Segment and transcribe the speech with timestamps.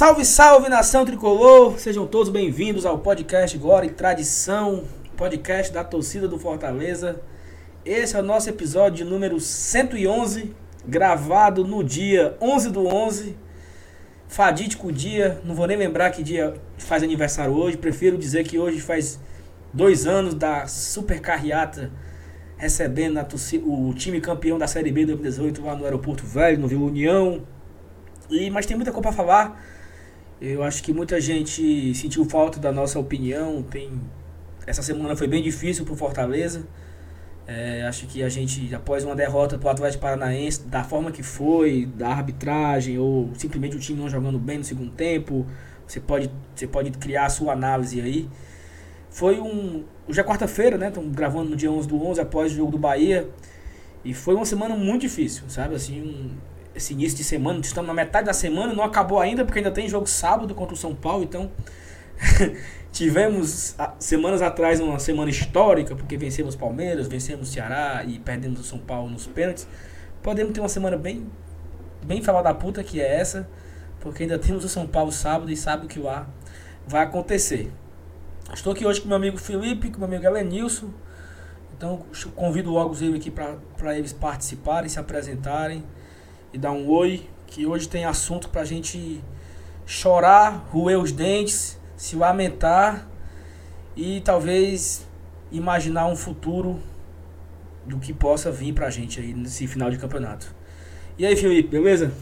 [0.00, 1.78] Salve, salve nação tricolor!
[1.78, 4.84] Sejam todos bem-vindos ao podcast Glória e Tradição,
[5.14, 7.20] podcast da torcida do Fortaleza.
[7.84, 10.54] Esse é o nosso episódio número 111,
[10.86, 13.36] gravado no dia 11 do 11.
[14.26, 18.80] Fadídico dia, não vou nem lembrar que dia faz aniversário hoje, prefiro dizer que hoje
[18.80, 19.20] faz
[19.70, 21.92] dois anos da super carreata
[22.56, 26.68] recebendo a torcida, o time campeão da Série B 2018 lá no Aeroporto Velho, no
[26.68, 27.42] Vila União.
[28.30, 29.79] E, mas tem muita coisa para falar.
[30.40, 33.62] Eu acho que muita gente sentiu falta da nossa opinião.
[33.62, 34.00] Tem
[34.66, 36.66] essa semana foi bem difícil para o Fortaleza.
[37.46, 41.22] É, acho que a gente, após uma derrota para o Atlético Paranaense, da forma que
[41.22, 45.44] foi, da arbitragem, ou simplesmente o time não jogando bem no segundo tempo,
[45.86, 48.28] você pode, você pode criar a sua análise aí.
[49.10, 49.84] Foi um.
[50.08, 50.88] Hoje é quarta-feira, né?
[50.88, 53.28] Estamos gravando no dia 11 do 11, após o jogo do Bahia.
[54.04, 55.74] E foi uma semana muito difícil, sabe?
[55.74, 56.30] Assim, um,
[56.80, 59.88] esse início de semana, estamos na metade da semana, não acabou ainda, porque ainda tem
[59.88, 61.50] jogo sábado contra o São Paulo, então
[62.90, 68.78] tivemos semanas atrás uma semana histórica, porque vencemos Palmeiras, vencemos Ceará e perdemos o São
[68.78, 69.68] Paulo nos pênaltis.
[70.22, 71.26] Podemos ter uma semana bem
[72.02, 73.46] bem falar da puta que é essa,
[74.00, 76.26] porque ainda temos o São Paulo sábado e sabe o que lá
[76.86, 77.70] vai acontecer.
[78.52, 80.88] Estou aqui hoje com meu amigo Felipe, com meu amigo Elenilson.
[81.76, 85.84] Então convido logo eles aqui para eles participarem, se apresentarem
[86.52, 89.20] e dar um oi, que hoje tem assunto pra gente
[89.86, 93.06] chorar, roer os dentes, se lamentar
[93.96, 95.06] e talvez
[95.50, 96.78] imaginar um futuro
[97.84, 100.54] do que possa vir pra gente aí nesse final de campeonato.
[101.18, 102.12] E aí, Felipe, beleza?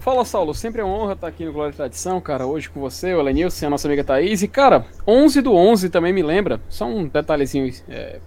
[0.00, 0.54] Fala, Saulo.
[0.54, 2.46] Sempre é uma honra estar aqui no Glória e Tradição, cara.
[2.46, 4.42] Hoje com você, o Elenilson a nossa amiga Thaís.
[4.42, 6.60] E, cara, 11 do 11 também me lembra.
[6.68, 8.20] Só um detalhezinho é,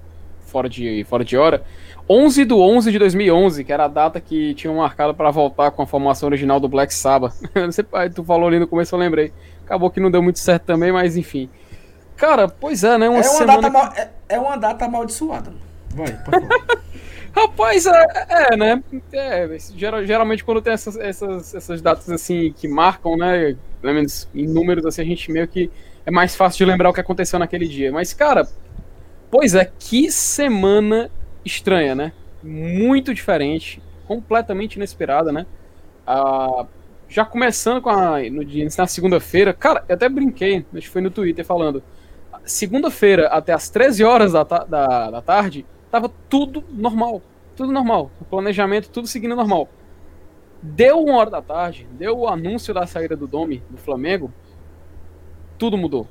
[0.47, 1.63] fora, de, fora de hora.
[2.09, 5.81] 11 do 11 de 2011, que era a data que tinham marcado para voltar com
[5.81, 7.33] a formação original do Black Sabbath.
[7.71, 7.85] Sei,
[8.15, 9.33] tu falou ali no começo, eu lembrei.
[9.65, 11.49] Acabou que não deu muito certo também, mas enfim.
[12.15, 13.09] Cara, pois é, né?
[13.09, 13.61] Uma é, uma semana...
[13.61, 15.53] data mal, é, é, uma data amaldiçoada.
[15.93, 16.17] Vai,
[17.35, 18.83] Rapaz, é, é, né?
[19.11, 19.47] É,
[20.03, 23.55] geralmente quando tem essas, essas, essas datas assim que marcam, né?
[23.79, 25.69] Pelo menos em números assim, a gente meio que
[26.07, 27.91] é mais fácil de lembrar o que aconteceu naquele dia.
[27.91, 28.47] Mas, cara,
[29.29, 31.09] pois é, que semana
[31.43, 32.13] estranha, né?
[32.43, 35.45] Muito diferente, completamente inesperada, né?
[36.05, 36.65] Ah,
[37.09, 41.01] já começando com a, no dia, na segunda-feira, cara, eu até brinquei, acho que foi
[41.01, 41.81] no Twitter falando.
[42.43, 47.21] Segunda-feira, até as 13 horas da, da, da tarde, tava tudo normal.
[47.55, 48.11] Tudo normal.
[48.21, 49.67] O planejamento, tudo seguindo normal.
[50.61, 54.31] Deu uma hora da tarde, deu o anúncio da saída do Domi do Flamengo,
[55.57, 56.07] tudo mudou.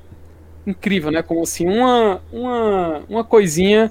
[0.67, 1.23] Incrível, né?
[1.23, 3.89] Como assim, uma, uma, uma coisinha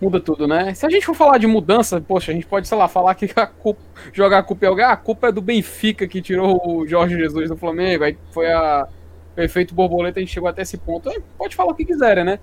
[0.00, 0.74] muda tudo, né?
[0.74, 3.30] Se a gente for falar de mudança, poxa, a gente pode, sei lá, falar que
[3.36, 3.80] a culpa,
[4.12, 7.16] jogar a culpa é alguém, ah, a culpa é do Benfica que tirou o Jorge
[7.16, 8.88] Jesus do Flamengo, aí foi a,
[9.36, 11.08] efeito borboleta, a gente chegou até esse ponto.
[11.08, 12.38] Aí pode falar o que quiserem, né?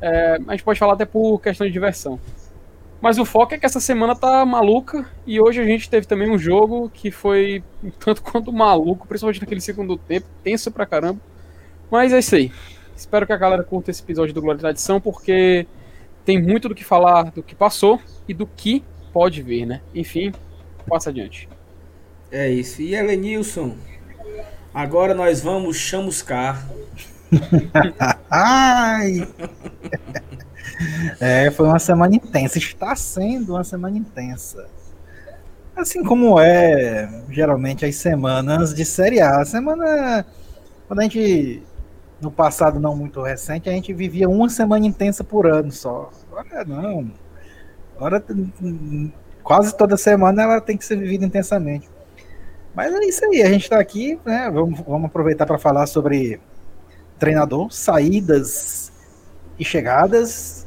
[0.00, 2.20] É, a gente pode falar até por questão de diversão.
[3.00, 6.30] Mas o foco é que essa semana tá maluca e hoje a gente teve também
[6.30, 7.62] um jogo que foi
[8.00, 11.20] tanto quanto maluco, principalmente naquele segundo tempo, tenso pra caramba.
[11.90, 12.52] Mas é isso aí.
[12.96, 15.66] Espero que a galera curta esse episódio do Glória e Tradição, porque
[16.24, 19.82] tem muito do que falar do que passou e do que pode vir, né?
[19.94, 20.32] Enfim,
[20.88, 21.48] passa adiante.
[22.32, 22.80] É isso.
[22.80, 23.76] E Elenilson,
[24.72, 26.66] agora nós vamos chamuscar.
[28.30, 29.28] Ai!
[31.20, 32.58] é, foi uma semana intensa.
[32.58, 34.66] Está sendo uma semana intensa.
[35.76, 39.42] Assim como é geralmente as semanas de Série A.
[39.42, 40.24] A semana.
[40.88, 41.62] Quando a gente
[42.20, 46.10] no passado não muito recente, a gente vivia uma semana intensa por ano só.
[46.30, 47.10] Agora não.
[47.96, 48.24] Agora
[49.42, 51.88] quase toda semana ela tem que ser vivida intensamente.
[52.74, 54.50] Mas é isso aí, a gente está aqui, né?
[54.50, 56.40] Vamos, vamos aproveitar para falar sobre
[57.18, 58.92] treinador, saídas
[59.58, 60.66] e chegadas,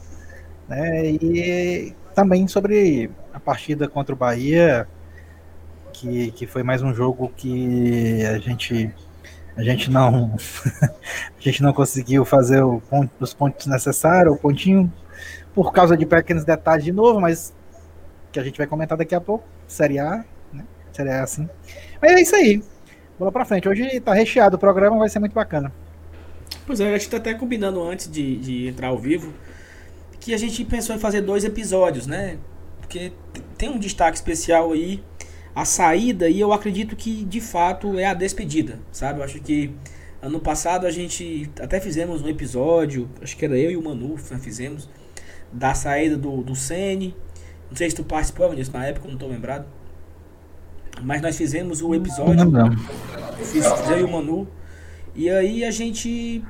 [0.68, 1.06] né?
[1.06, 4.88] E também sobre a partida contra o Bahia,
[5.94, 8.92] que, que foi mais um jogo que a gente
[9.60, 10.36] a gente não
[10.82, 14.92] a gente não conseguiu fazer ponto, os pontos necessários, o pontinho,
[15.54, 17.54] por causa de pequenos detalhes de novo, mas
[18.32, 19.46] que a gente vai comentar daqui a pouco.
[19.68, 20.24] Série A,
[20.54, 20.64] né?
[20.94, 21.50] Série A assim.
[22.02, 22.64] Mas é isso aí.
[23.18, 23.68] Bola pra frente.
[23.68, 25.72] Hoje tá recheado o programa, vai ser muito bacana.
[26.66, 29.34] Pois é, a gente tá até combinando antes de, de entrar ao vivo
[30.20, 32.38] que a gente pensou em fazer dois episódios, né?
[32.80, 33.12] Porque
[33.58, 35.04] tem um destaque especial aí
[35.56, 39.20] a saída e eu acredito que de fato é a despedida, sabe?
[39.20, 39.74] Eu acho que
[40.22, 44.16] ano passado a gente até fizemos um episódio, acho que era eu e o Manu,
[44.30, 44.90] nós fizemos,
[45.52, 47.16] da saída do, do Sene.
[47.70, 49.66] Não sei se tu participou nisso na época, não estou lembrado.
[51.02, 52.52] Mas nós fizemos o episódio
[53.46, 54.48] fiz eu e o Manu.
[55.16, 56.44] E aí a gente.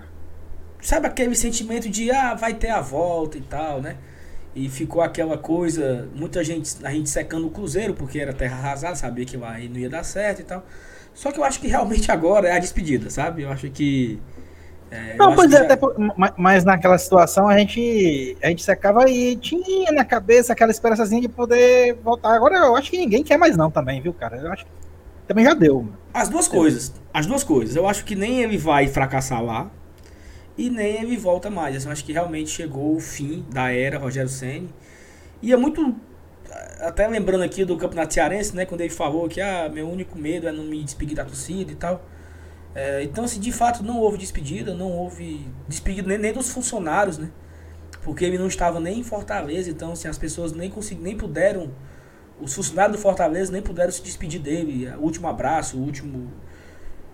[0.81, 3.97] Sabe aquele sentimento de ah, vai ter a volta e tal, né?
[4.55, 8.95] E ficou aquela coisa, muita gente, a gente secando o Cruzeiro, porque era terra arrasada,
[8.95, 10.65] sabia que lá não ia dar certo e tal.
[11.13, 13.43] Só que eu acho que realmente agora é a despedida, sabe?
[13.43, 14.19] Eu acho que.
[14.89, 15.77] É, não, pois é, já...
[16.35, 21.29] mas naquela situação a gente, a gente secava e tinha na cabeça aquela esperançazinha de
[21.29, 22.33] poder voltar.
[22.33, 24.37] Agora eu acho que ninguém quer mais não também, viu, cara?
[24.37, 24.71] Eu acho que
[25.27, 25.83] também já deu.
[25.83, 25.97] Mano.
[26.11, 26.91] As duas coisas.
[27.13, 27.75] As duas coisas.
[27.75, 29.69] Eu acho que nem ele vai fracassar lá
[30.59, 31.85] e nem ele volta mais.
[31.85, 34.69] Eu acho que realmente chegou o fim da era Rogério Ceni.
[35.41, 35.95] E é muito
[36.81, 40.47] até lembrando aqui do Campeonato Cearense, né, quando ele falou que ah, meu único medo
[40.47, 42.03] é não me despedir da torcida e tal.
[42.75, 47.17] É, então, assim, de fato, não houve despedida, não houve despedida nem, nem, dos funcionários,
[47.17, 47.29] né?
[48.03, 51.71] Porque ele não estava nem em Fortaleza, então, assim, as pessoas nem, consegui, nem puderam
[52.41, 54.89] os funcionários do Fortaleza nem puderam se despedir dele.
[54.97, 56.31] O último abraço, o último.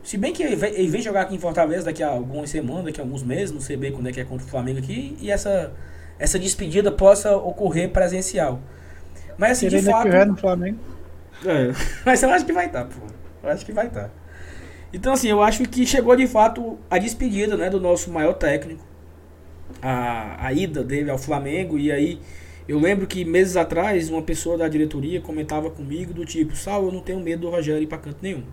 [0.06, 3.04] Se bem que ele vem, jogar aqui em Fortaleza daqui a algumas semanas, daqui a
[3.04, 5.74] alguns meses, não sei bem quando é que é contra o Flamengo aqui, e essa,
[6.20, 8.62] essa despedida possa ocorrer presencial.
[9.36, 10.08] Mas assim, de fato.
[10.28, 10.78] no Flamengo.
[11.44, 11.74] É,
[12.06, 13.08] mas eu acho que vai estar, tá, pô.
[13.42, 14.04] Eu acho que vai estar.
[14.04, 14.10] Tá.
[14.94, 18.86] Então, assim, eu acho que chegou de fato a despedida né, do nosso maior técnico.
[19.82, 22.22] A, a ida dele ao Flamengo, e aí
[22.68, 26.92] eu lembro que meses atrás uma pessoa da diretoria comentava comigo do tipo, Sal, eu
[26.92, 28.44] não tenho medo do Rogério ir para canto nenhum.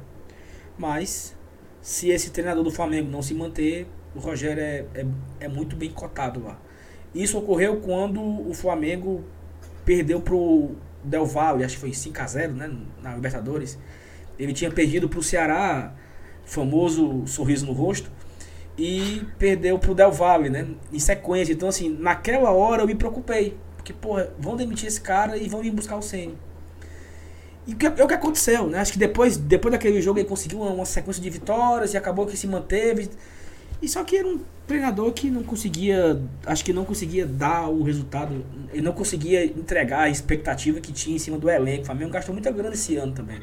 [0.78, 1.36] Mas
[1.82, 5.06] se esse treinador do Flamengo não se manter, o Rogério é, é,
[5.40, 6.58] é muito bem cotado lá.
[7.12, 9.24] Isso ocorreu quando o Flamengo
[9.84, 10.70] perdeu pro
[11.02, 12.70] Del Valle, acho que foi 5 a 0 né,
[13.02, 13.78] na Libertadores.
[14.38, 15.92] Ele tinha perdido pro Ceará,
[16.44, 18.10] famoso sorriso no rosto,
[18.78, 21.52] e perdeu pro Del Valle, né, em sequência.
[21.52, 25.60] Então assim, naquela hora eu me preocupei, porque, porra, vão demitir esse cara e vão
[25.60, 26.34] vir buscar o Senna.
[27.66, 28.78] E é o que aconteceu, né?
[28.78, 32.36] Acho que depois, depois daquele jogo ele conseguiu uma, sequência de vitórias e acabou que
[32.36, 33.08] se manteve.
[33.80, 37.82] E só que era um treinador que não conseguia, acho que não conseguia dar o
[37.82, 41.82] resultado, ele não conseguia entregar a expectativa que tinha em cima do elenco.
[41.82, 43.40] O Flamengo gastou muita grana esse ano também.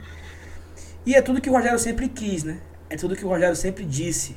[1.06, 2.60] E é tudo que o Rogério sempre quis, né?
[2.89, 4.36] É tudo que o Rogério sempre disse.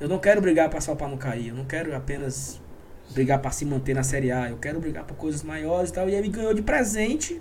[0.00, 2.60] Eu não quero brigar para salvar não cair, eu não quero apenas
[3.10, 6.08] brigar para se manter na Série A, eu quero brigar por coisas maiores e tal.
[6.08, 7.40] E ele ganhou de presente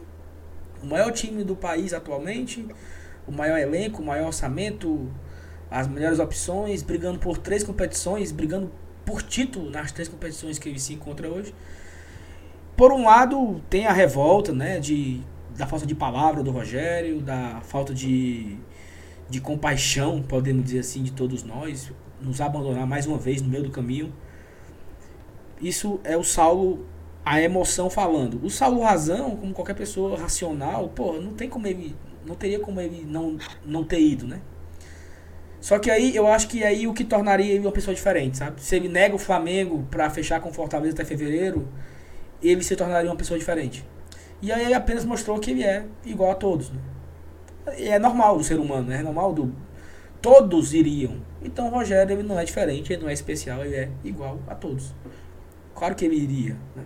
[0.81, 2.65] o maior time do país atualmente,
[3.27, 5.11] o maior elenco, o maior orçamento,
[5.69, 8.71] as melhores opções, brigando por três competições, brigando
[9.05, 11.53] por título nas três competições que ele se encontra hoje.
[12.75, 15.21] Por um lado, tem a revolta, né, de,
[15.55, 18.57] da falta de palavra do Rogério, da falta de,
[19.29, 23.63] de compaixão, podemos dizer assim, de todos nós, nos abandonar mais uma vez no meio
[23.63, 24.13] do caminho.
[25.61, 26.85] Isso é o Saulo,
[27.23, 28.43] a emoção falando.
[28.43, 31.95] O Saulo razão, como qualquer pessoa racional, pô, não tem como ele,
[32.25, 34.41] não teria como ele não, não ter ido, né?
[35.59, 38.61] Só que aí eu acho que aí o que tornaria ele uma pessoa diferente, sabe?
[38.61, 41.67] Se ele nega o Flamengo para fechar com Fortaleza até fevereiro,
[42.41, 43.85] ele se tornaria uma pessoa diferente.
[44.41, 46.79] E aí ele apenas mostrou que ele é igual a todos, né?
[47.77, 48.99] É normal do ser humano, né?
[48.99, 49.53] É normal do
[50.19, 51.21] todos iriam.
[51.43, 54.55] Então o Rogério ele não é diferente, ele não é especial, ele é igual a
[54.55, 54.95] todos.
[55.75, 56.57] Claro que ele iria.
[56.75, 56.83] Né?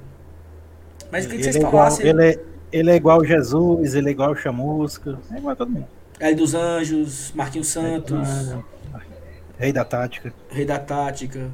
[1.11, 2.07] Mas o que, que vocês é falassem?
[2.07, 2.39] Ele é,
[2.71, 5.87] ele é igual Jesus, ele é igual o Chamusca, é igual a todo mundo.
[6.19, 8.55] L dos Anjos, Marquinhos Santos.
[9.57, 10.33] Rei da Tática.
[10.49, 11.49] Rei da Tática.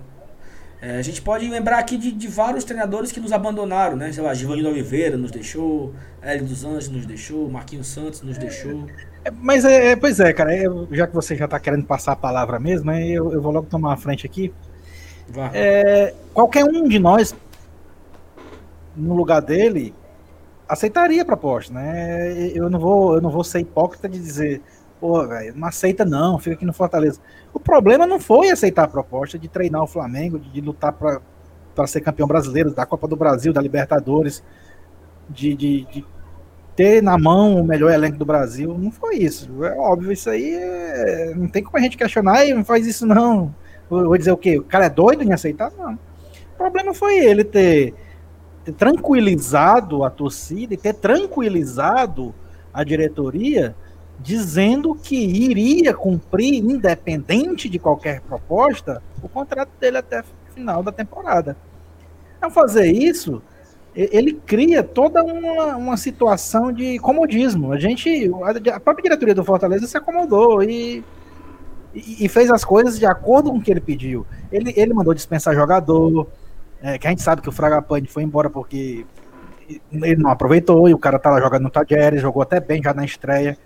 [0.82, 4.12] É, a gente pode lembrar aqui de, de, vários treinadores que nos abandonaram, né?
[4.12, 5.94] Sei lá, Giovanni Oliveira nos deixou,
[6.24, 8.88] Hélio dos Anjos nos deixou, Marquinhos Santos nos deixou.
[9.24, 10.52] É, mas é, é, pois é, cara,
[10.92, 13.94] já que você já está querendo passar a palavra mesmo, eu, eu vou logo tomar
[13.94, 14.52] a frente aqui.
[15.54, 17.36] É, qualquer um de nós,
[18.96, 19.94] no lugar dele,
[20.68, 22.52] aceitaria a proposta, né?
[22.54, 24.62] Eu não vou, eu não vou ser hipócrita de dizer,
[25.00, 27.20] pô, velho, não aceita não, fica aqui no Fortaleza.
[27.54, 31.88] O problema não foi aceitar a proposta de treinar o Flamengo, de, de lutar para
[31.88, 34.44] ser campeão brasileiro, da Copa do Brasil, da Libertadores,
[35.30, 36.06] de, de, de,
[36.76, 38.78] ter na mão o melhor elenco do Brasil.
[38.78, 39.64] Não foi isso.
[39.66, 43.06] É óbvio, isso aí é, não tem como a gente questionar e não faz isso
[43.06, 43.54] não.
[43.90, 44.58] Vou dizer o quê?
[44.58, 45.70] O cara é doido em aceitar?
[45.78, 45.96] Não.
[45.96, 47.94] O problema foi ele ter,
[48.72, 52.34] ter tranquilizado a torcida e ter tranquilizado
[52.74, 53.76] a diretoria
[54.20, 60.24] dizendo que iria cumprir, independente de qualquer proposta, o contrato dele até
[60.54, 61.58] final da temporada.
[62.40, 63.42] Ao fazer isso,
[63.96, 67.74] ele cria toda uma, uma situação de comodismo.
[67.74, 68.32] A gente,
[68.72, 71.04] a própria diretoria do Fortaleza se acomodou e
[71.94, 74.26] e, fez as coisas de acordo com o que ele pediu.
[74.52, 76.28] Ele, ele mandou dispensar jogador,
[76.82, 79.06] é, que a gente sabe que o Fragapane foi embora porque
[79.92, 82.94] ele não aproveitou e o cara tá lá jogando no Tajeres, jogou até bem já
[82.94, 83.58] na estreia.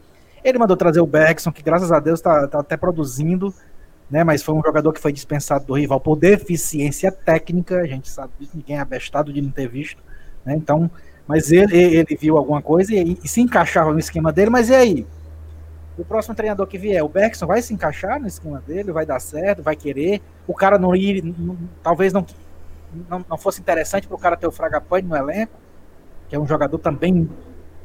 [0.43, 3.53] Ele mandou trazer o Bergson, que graças a Deus está tá até produzindo,
[4.10, 4.24] né?
[4.24, 7.79] Mas foi um jogador que foi dispensado do rival por deficiência técnica.
[7.79, 10.03] A gente sabe disso, ninguém é abestado de não ter visto,
[10.45, 10.55] né?
[10.55, 10.91] Então,
[11.25, 14.51] mas ele, ele viu alguma coisa e, e se encaixava no esquema dele.
[14.51, 15.07] Mas e aí?
[15.98, 19.19] o próximo treinador que vier, o Bergson vai se encaixar no esquema dele, vai dar
[19.19, 20.22] certo, vai querer.
[20.45, 22.25] O cara não ir, não, talvez não,
[23.09, 25.53] não, não, fosse interessante para o cara ter o Fragapane no elenco,
[26.27, 27.29] que é um jogador também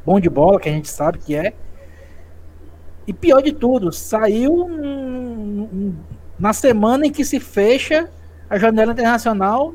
[0.05, 1.53] bom de bola, que a gente sabe que é.
[3.07, 5.97] E pior de tudo, saiu um, um,
[6.39, 8.11] na semana em que se fecha
[8.49, 9.75] a janela internacional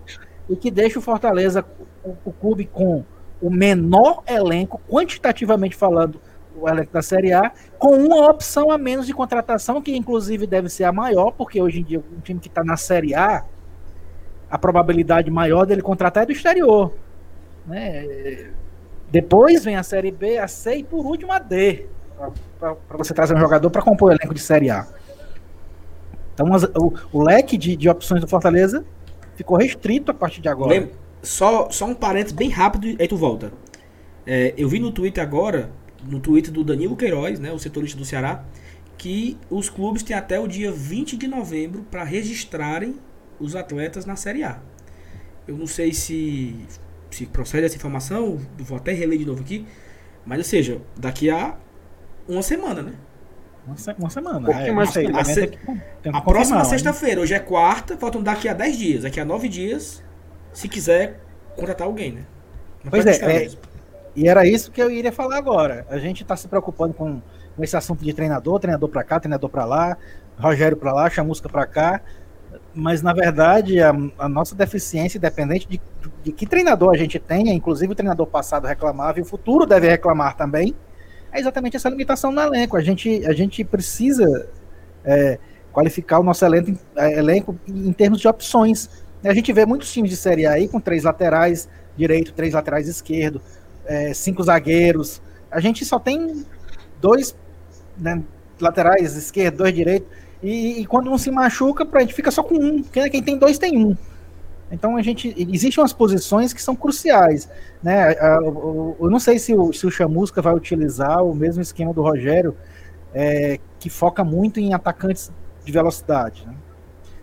[0.49, 1.65] e que deixa o Fortaleza,
[2.03, 3.03] o, o clube com
[3.41, 6.19] o menor elenco, quantitativamente falando,
[6.55, 10.69] o elenco da Série A, com uma opção a menos de contratação, que inclusive deve
[10.69, 13.43] ser a maior, porque hoje em dia um time que está na Série A,
[14.55, 16.93] a probabilidade maior dele contratar é do exterior.
[17.67, 18.51] Né?
[19.11, 21.87] Depois vem a Série B, a C e por último a D,
[22.57, 24.87] para você trazer um jogador para compor o elenco de Série A.
[26.33, 26.47] Então
[26.79, 28.85] o, o leque de, de, opções do Fortaleza
[29.35, 30.69] ficou restrito a partir de agora.
[30.69, 33.51] Bem, só, só um parênteses bem rápido, aí tu volta.
[34.25, 35.69] É, eu vi no Twitter agora
[36.01, 38.45] no Twitter do Danilo Queiroz, né, o setorista do Ceará,
[38.97, 42.95] que os clubes têm até o dia 20 de novembro para registrarem
[43.39, 44.59] os atletas na Série A.
[45.47, 46.55] Eu não sei se,
[47.11, 49.65] se procede essa informação, vou até reler de novo aqui,
[50.25, 51.55] mas ou seja, daqui a
[52.27, 52.93] uma semana, né?
[53.65, 54.51] Uma, se uma semana.
[54.51, 55.51] É, mais a, se
[56.11, 60.03] a próxima sexta-feira, hoje é quarta, faltam daqui a 10 dias, daqui a 9 dias,
[60.53, 61.19] se quiser
[61.55, 62.25] contratar alguém, né?
[62.83, 63.49] Não pois é, é
[64.15, 65.85] e era isso que eu iria falar agora.
[65.89, 67.21] A gente está se preocupando com,
[67.55, 69.97] com, esse assunto de treinador, treinador para cá, treinador para lá,
[70.37, 72.01] Rogério para lá, chamusca para cá.
[72.75, 75.81] Mas na verdade a, a nossa deficiência, independente de,
[76.23, 79.87] de, que treinador a gente tenha, inclusive o treinador passado reclamava e o futuro deve
[79.87, 80.75] reclamar também,
[81.31, 82.75] é exatamente essa limitação no elenco.
[82.75, 84.49] A gente, a gente precisa
[85.03, 85.39] é,
[85.71, 88.89] qualificar o nosso elenco, é, elenco em termos de opções.
[89.23, 91.67] A gente vê muitos times de Série A aí com três laterais
[91.97, 93.41] direito, três laterais esquerdo,
[93.85, 95.21] é, cinco zagueiros.
[95.49, 96.45] A gente só tem
[97.01, 97.35] dois
[97.97, 98.21] né,
[98.59, 100.07] laterais, esquerdo, dois direito.
[100.41, 102.83] E, e, quando um se machuca, a gente fica só com um.
[102.83, 103.95] Quem, quem tem dois tem um.
[104.71, 105.33] Então a gente.
[105.37, 107.49] Existem umas posições que são cruciais.
[107.81, 108.13] Né?
[108.13, 112.55] Eu, não sei se o, se o Chamusca vai utilizar o mesmo esquema do Rogério,
[113.13, 115.31] é, que foca muito em atacantes
[115.63, 116.45] de velocidade.
[116.45, 116.53] Né?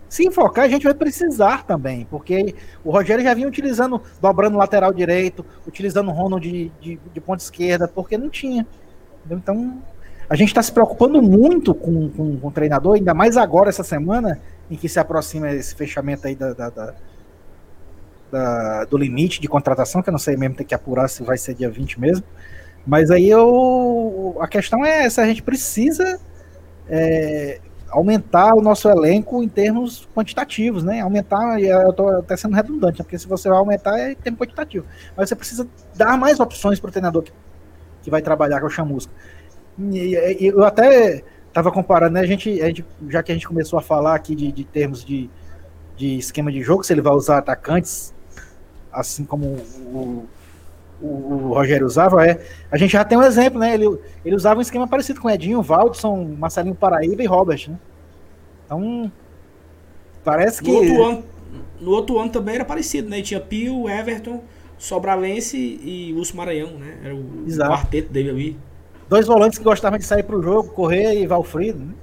[0.09, 2.53] Se enfocar, a gente vai precisar também, porque
[2.83, 7.43] o Rogério já vinha utilizando, dobrando lateral direito, utilizando o Ronald de, de, de ponta
[7.43, 8.67] esquerda, porque não tinha.
[9.29, 9.81] Então,
[10.29, 13.83] a gente está se preocupando muito com, com, com, o treinador, ainda mais agora, essa
[13.83, 14.39] semana,
[14.69, 16.93] em que se aproxima esse fechamento aí da, da, da,
[18.31, 21.37] da do limite de contratação, que eu não sei mesmo, tem que apurar se vai
[21.37, 22.25] ser dia 20 mesmo.
[22.85, 26.19] Mas aí eu, a questão é essa, a gente precisa
[26.89, 30.99] é, aumentar o nosso elenco em termos quantitativos, né?
[30.99, 33.03] Aumentar, eu estou até sendo redundante, né?
[33.03, 34.85] porque se você vai aumentar é em termo quantitativo.
[35.15, 37.31] Mas você precisa dar mais opções para o treinador que,
[38.01, 39.13] que vai trabalhar com o chamusca.
[39.77, 42.21] E, eu até estava comparando, né?
[42.21, 45.03] A gente, a gente, já que a gente começou a falar aqui de, de termos
[45.03, 45.29] de,
[45.95, 48.13] de esquema de jogo, se ele vai usar atacantes,
[48.91, 50.27] assim como o,
[51.01, 52.43] o, Rogério usava, é.
[52.71, 53.73] A gente já tem um exemplo, né?
[53.73, 57.77] Ele, ele usava um esquema parecido com Edinho, Valdson, Marcelinho Paraíba e Robert, né?
[58.65, 59.11] Então.
[60.23, 60.71] Parece que.
[60.71, 61.23] No outro ano,
[61.81, 63.21] no outro ano também era parecido, né?
[63.21, 64.41] tinha Pio, Everton,
[64.77, 66.97] Sobralense e Lúcio Maranhão, né?
[67.03, 67.71] Era o Exato.
[67.71, 68.59] quarteto dele ali.
[69.13, 71.93] Dois volantes que gostavam de sair pro jogo, Correia e Valfrido, né?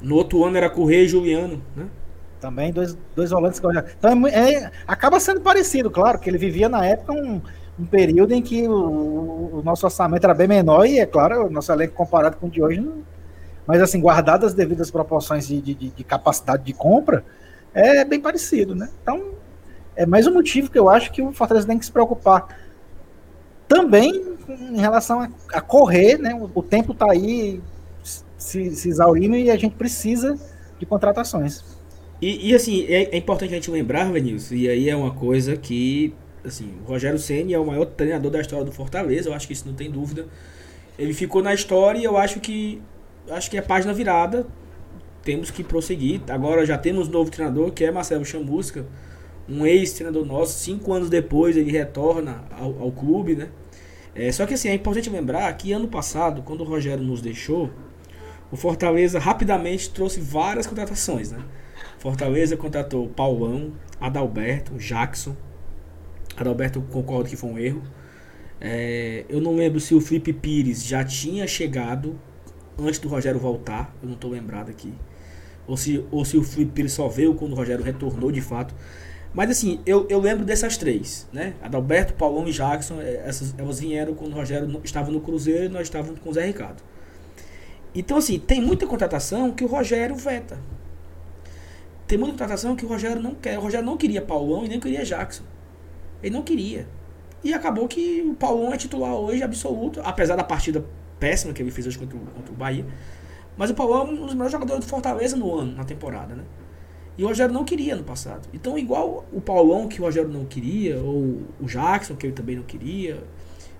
[0.00, 1.86] No outro ano era Correia e Juliano, né?
[2.40, 3.88] Também dois, dois volantes que gostavam.
[3.96, 7.40] Então é, é, acaba sendo parecido, claro, que ele vivia na época um
[7.78, 11.50] um período em que o, o, nosso orçamento era bem menor e, é claro, o
[11.50, 13.02] nosso elenco comparado com o de hoje, não...
[13.66, 17.24] mas assim, guardadas as devidas proporções de, de, de, capacidade de compra,
[17.72, 18.90] é bem parecido, né?
[19.00, 19.30] Então,
[19.94, 22.48] é mais um motivo que eu acho que o Fortaleza tem que se preocupar
[23.72, 26.34] também em relação a, a correr, né?
[26.34, 27.60] O, o tempo está aí
[28.36, 30.38] se, se exaurindo e a gente precisa
[30.78, 31.64] de contratações.
[32.20, 35.56] E, e assim, é, é, importante a gente lembrar, Vinícius, e aí é uma coisa
[35.56, 36.14] que
[36.44, 39.52] assim, o Rogério Ceni é o maior treinador da história do Fortaleza, eu acho que
[39.52, 40.26] isso não tem dúvida.
[40.98, 42.82] Ele ficou na história e eu acho que
[43.30, 44.46] acho que é página virada.
[45.22, 46.20] Temos que prosseguir.
[46.28, 48.84] Agora já temos um novo treinador, que é Marcelo Chamusca,
[49.48, 50.58] um ex-treinador nosso.
[50.58, 53.48] Cinco anos depois ele retorna ao, ao clube, né?
[54.14, 57.70] É, só que assim, é importante lembrar que ano passado, quando o Rogério nos deixou,
[58.50, 61.42] o Fortaleza rapidamente trouxe várias contratações, né?
[61.98, 65.34] Fortaleza contratou Paulão, Adalberto, Jackson,
[66.36, 67.82] Adalberto concordo que foi um erro.
[68.60, 72.18] É, eu não lembro se o Felipe Pires já tinha chegado
[72.78, 74.92] antes do Rogério voltar, eu não estou lembrado aqui.
[75.66, 78.74] Ou se, ou se o Felipe Pires só veio quando o Rogério retornou de fato.
[79.34, 81.54] Mas assim, eu, eu lembro dessas três, né?
[81.62, 85.68] Adalberto, Paulão e Jackson, é, essas, elas vieram quando o Rogério estava no Cruzeiro e
[85.68, 86.82] nós estávamos com o Zé Ricardo.
[87.94, 90.58] Então, assim, tem muita contratação que o Rogério veta.
[92.06, 93.58] Tem muita contratação que o Rogério não quer.
[93.58, 95.44] O Rogério não queria Paulão e nem queria Jackson.
[96.22, 96.86] Ele não queria.
[97.42, 100.84] E acabou que o Paulão é titular hoje absoluto, apesar da partida
[101.18, 102.84] péssima que ele fez hoje contra o, contra o Bahia.
[103.56, 106.44] Mas o Paulão é um dos melhores jogadores do Fortaleza no ano, na temporada, né?
[107.16, 108.48] E o Rogério não queria no passado.
[108.54, 112.56] Então, igual o Paulão, que o Rogério não queria, ou o Jackson, que ele também
[112.56, 113.22] não queria,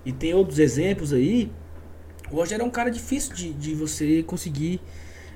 [0.05, 1.51] e tem outros exemplos aí,
[2.31, 4.81] o Rogério é um cara difícil de, de você conseguir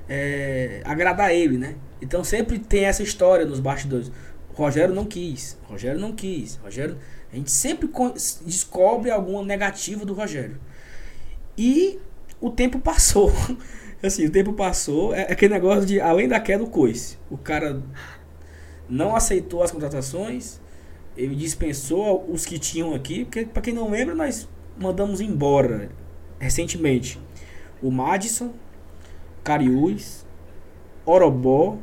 [0.07, 1.75] é, agradar ele, né?
[2.01, 4.11] Então sempre tem essa história nos bastidores.
[4.51, 6.97] O Rogério não quis, o Rogério não quis, Rogério.
[7.31, 7.89] A gente sempre
[8.45, 10.59] descobre alguma negativa do Rogério.
[11.57, 11.99] E
[12.39, 13.31] o tempo passou.
[14.05, 15.13] Assim, o tempo passou.
[15.13, 17.17] É aquele negócio de além da queda do coice.
[17.29, 17.81] O cara
[18.87, 20.59] não aceitou as contratações.
[21.15, 23.25] Ele dispensou os que tinham aqui.
[23.25, 25.89] Porque, para quem não lembra, nós mandamos embora
[26.39, 27.19] recentemente
[27.81, 28.53] o Madison,
[29.43, 30.25] Cariús,
[31.05, 31.77] Orobó,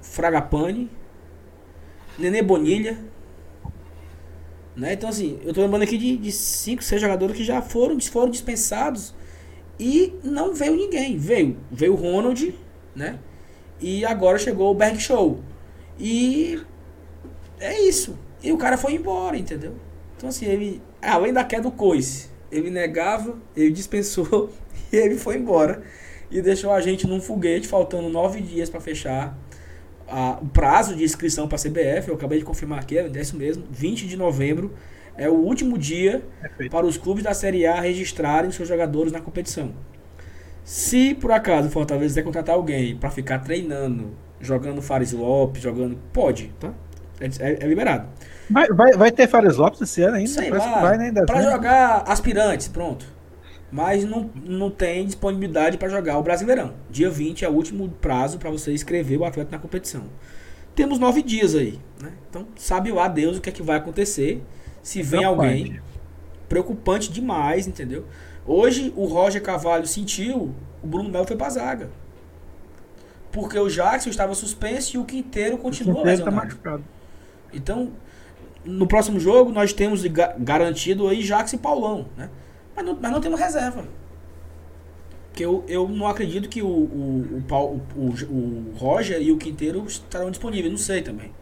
[0.00, 0.90] Fragapane,
[2.18, 2.98] Nenê Bonilha.
[4.74, 4.94] Né?
[4.94, 9.14] Então, assim, eu tô lembrando aqui de 5, 6 jogadores que já foram, foram dispensados
[9.82, 11.18] e não veio ninguém.
[11.18, 12.54] Veio, veio o Ronald,
[12.94, 13.18] né?
[13.80, 15.40] E agora chegou o Berg Show.
[15.98, 16.62] E
[17.58, 18.16] é isso.
[18.40, 19.74] E o cara foi embora, entendeu?
[20.16, 24.52] Então, assim, ele, além da queda do coice, ele negava, ele dispensou
[24.92, 25.82] e ele foi embora.
[26.30, 29.36] E deixou a gente num foguete, faltando nove dias para fechar
[30.06, 32.08] a, o prazo de inscrição para a CBF.
[32.08, 34.72] Eu acabei de confirmar aqui, é isso mesmo, 20 de novembro
[35.16, 36.70] é o último dia Perfeito.
[36.70, 39.72] para os clubes da Série A registrarem seus jogadores na competição.
[40.64, 45.98] Se por acaso o Fortaleza quiser contratar alguém para ficar treinando, jogando Fares Lopes, jogando.
[46.12, 46.72] Pode, tá?
[47.20, 48.08] É, é, é liberado.
[48.50, 50.30] Vai, vai, vai ter Fares Lopes esse ano ainda?
[50.30, 51.12] Sei lá, vai, né?
[51.26, 53.06] Pra jogar aspirantes, pronto.
[53.70, 56.74] Mas não, não tem disponibilidade para jogar o Brasileirão.
[56.90, 60.04] Dia 20 é o último prazo para você escrever o atleta na competição.
[60.74, 61.80] Temos nove dias aí.
[62.00, 62.12] Né?
[62.28, 64.42] Então, sabe lá Deus o que é que vai acontecer
[64.82, 65.80] se vem alguém.
[66.48, 68.04] Preocupante demais, entendeu?
[68.46, 71.90] Hoje o Roger Cavalho sentiu, o Bruno Melo foi pra zaga.
[73.30, 76.56] Porque o Jackson estava suspenso e o Quinteiro continua o Quinteiro lesionado.
[76.56, 76.78] Tá
[77.52, 77.92] então,
[78.64, 80.04] no próximo jogo nós temos
[80.38, 82.28] garantido aí Jackson e Paulão, né?
[82.76, 83.84] Mas não, mas não temos reserva.
[85.28, 89.82] Porque eu, eu não acredito que o, o, o, o, o Roger e o Quinteiro
[89.86, 91.32] estarão disponíveis, não sei também.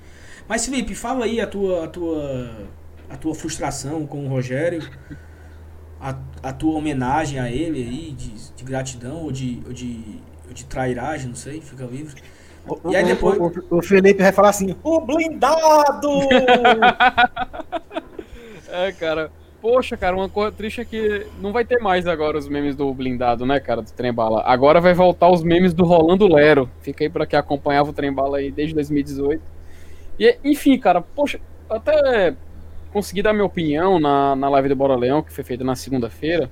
[0.46, 2.68] Mas Felipe, fala aí a tua, a tua,
[3.10, 4.88] a tua frustração com o Rogério,
[6.00, 10.54] a, a tua homenagem a ele aí, de, de gratidão ou de, ou de, ou
[10.54, 12.22] de trairagem, não sei, fica livre.
[12.66, 13.38] O, e aí depois.
[13.38, 16.06] O, o, o, Felipe vai falar assim: o blindado!
[18.70, 19.32] é, cara.
[19.60, 22.94] Poxa, cara, uma coisa triste é que não vai ter mais agora os memes do
[22.94, 24.42] blindado, né, cara, do Trem Bala.
[24.46, 26.70] Agora vai voltar os memes do Rolando Lero.
[26.80, 29.42] Fica aí pra quem acompanhava o Trem Bala aí desde 2018.
[30.18, 32.34] E, enfim, cara, poxa, até
[32.92, 36.50] consegui dar minha opinião na, na live do Bora Leão, que foi feita na segunda-feira,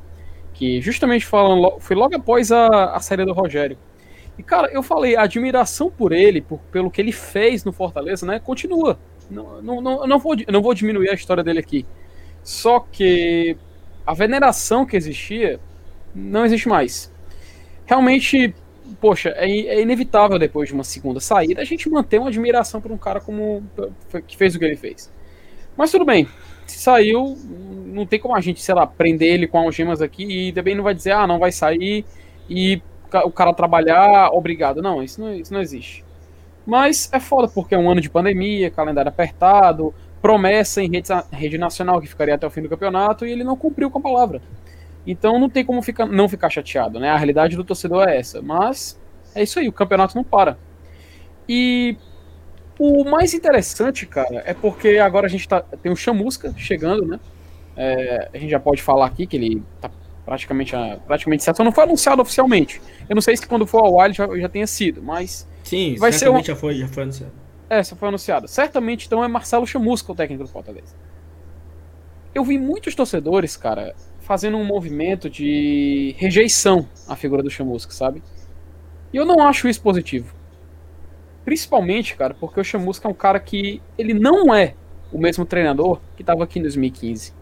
[0.54, 3.78] que justamente falando, foi logo após a, a série do Rogério.
[4.38, 8.24] E, cara, eu falei, a admiração por ele, por, pelo que ele fez no Fortaleza,
[8.24, 8.98] né, continua.
[9.28, 11.84] Não, não, não, não, vou, não vou diminuir a história dele aqui.
[12.42, 13.56] Só que
[14.06, 15.60] a veneração que existia
[16.14, 17.12] não existe mais.
[17.84, 18.54] Realmente,
[19.00, 22.92] poxa, é, é, inevitável depois de uma segunda saída a gente manter uma admiração por
[22.92, 23.62] um cara como
[24.26, 25.12] que fez o que ele fez.
[25.78, 26.26] Mas tudo bem,
[26.66, 27.38] se saiu,
[27.86, 30.82] não tem como a gente, sei lá, prender ele com algemas aqui e também não
[30.82, 32.04] vai dizer, ah, não vai sair
[32.50, 32.82] e
[33.24, 34.82] o cara trabalhar, obrigado.
[34.82, 36.04] Não, isso não, isso não existe.
[36.66, 41.56] Mas é foda porque é um ano de pandemia, calendário apertado, promessa em rede, rede
[41.56, 44.42] nacional que ficaria até o fim do campeonato e ele não cumpriu com a palavra.
[45.06, 47.08] Então não tem como ficar, não ficar chateado, né?
[47.08, 48.42] A realidade do torcedor é essa.
[48.42, 49.00] Mas
[49.32, 50.58] é isso aí, o campeonato não para.
[51.48, 51.96] E
[52.78, 57.20] o mais interessante, cara, é porque agora a gente tá, tem o Chamusca chegando, né?
[57.76, 59.90] É, a gente já pode falar aqui que ele tá
[60.24, 60.72] praticamente,
[61.06, 61.56] praticamente certo.
[61.56, 62.80] Só não foi anunciado oficialmente.
[63.08, 65.48] Eu não sei se quando for ao ar já, já tenha sido, mas.
[65.62, 66.42] Sim, vai ser um...
[66.42, 67.32] já, foi, já foi anunciado.
[67.70, 68.48] É, só foi anunciado.
[68.48, 70.94] Certamente, então, é Marcelo Chamusca o técnico do Fortaleza.
[72.34, 78.22] Eu vi muitos torcedores, cara, fazendo um movimento de rejeição à figura do Chamusca, sabe?
[79.12, 80.34] E eu não acho isso positivo.
[81.48, 84.74] Principalmente, cara, porque o Chamusca é um cara que ele não é
[85.10, 87.32] o mesmo treinador que estava aqui em 2015.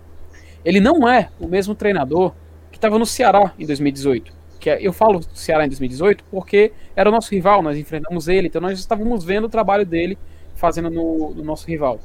[0.65, 2.33] Ele não é o mesmo treinador
[2.71, 4.33] que estava no Ceará em 2018.
[4.61, 8.29] que é, eu falo do Ceará em 2018 porque era o nosso rival, nós enfrentamos
[8.29, 10.17] ele, então nós estávamos vendo o trabalho dele
[10.55, 11.99] fazendo no, no nosso rival.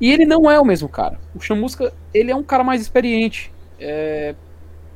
[0.00, 1.20] E ele não é o mesmo cara.
[1.36, 3.52] O Chamusca, ele é um cara mais experiente.
[3.78, 4.34] É...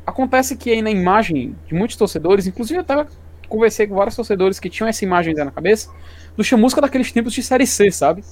[0.05, 3.07] Acontece que aí na imagem de muitos torcedores, inclusive até
[3.49, 5.91] conversei com vários torcedores que tinham essa imagem na cabeça,
[6.37, 8.25] do Chamusca daqueles tempos de Série C, sabe?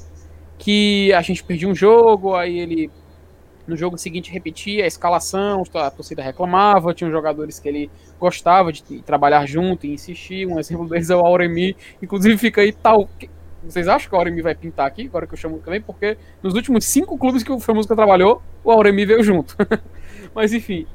[0.59, 2.91] Que a gente perdia um jogo, aí ele
[3.67, 8.83] no jogo seguinte repetia a escalação, a torcida reclamava, tinha jogadores que ele gostava de
[9.03, 10.47] trabalhar junto e insistir.
[10.47, 13.09] Um exemplo deles é o Auremi, inclusive fica aí tal.
[13.63, 15.81] Vocês acham que o Auremi vai pintar aqui, agora que eu chamo também?
[15.81, 19.57] Porque nos últimos cinco clubes que o Famusca trabalhou, o Auremi veio junto.
[20.35, 20.87] Mas enfim,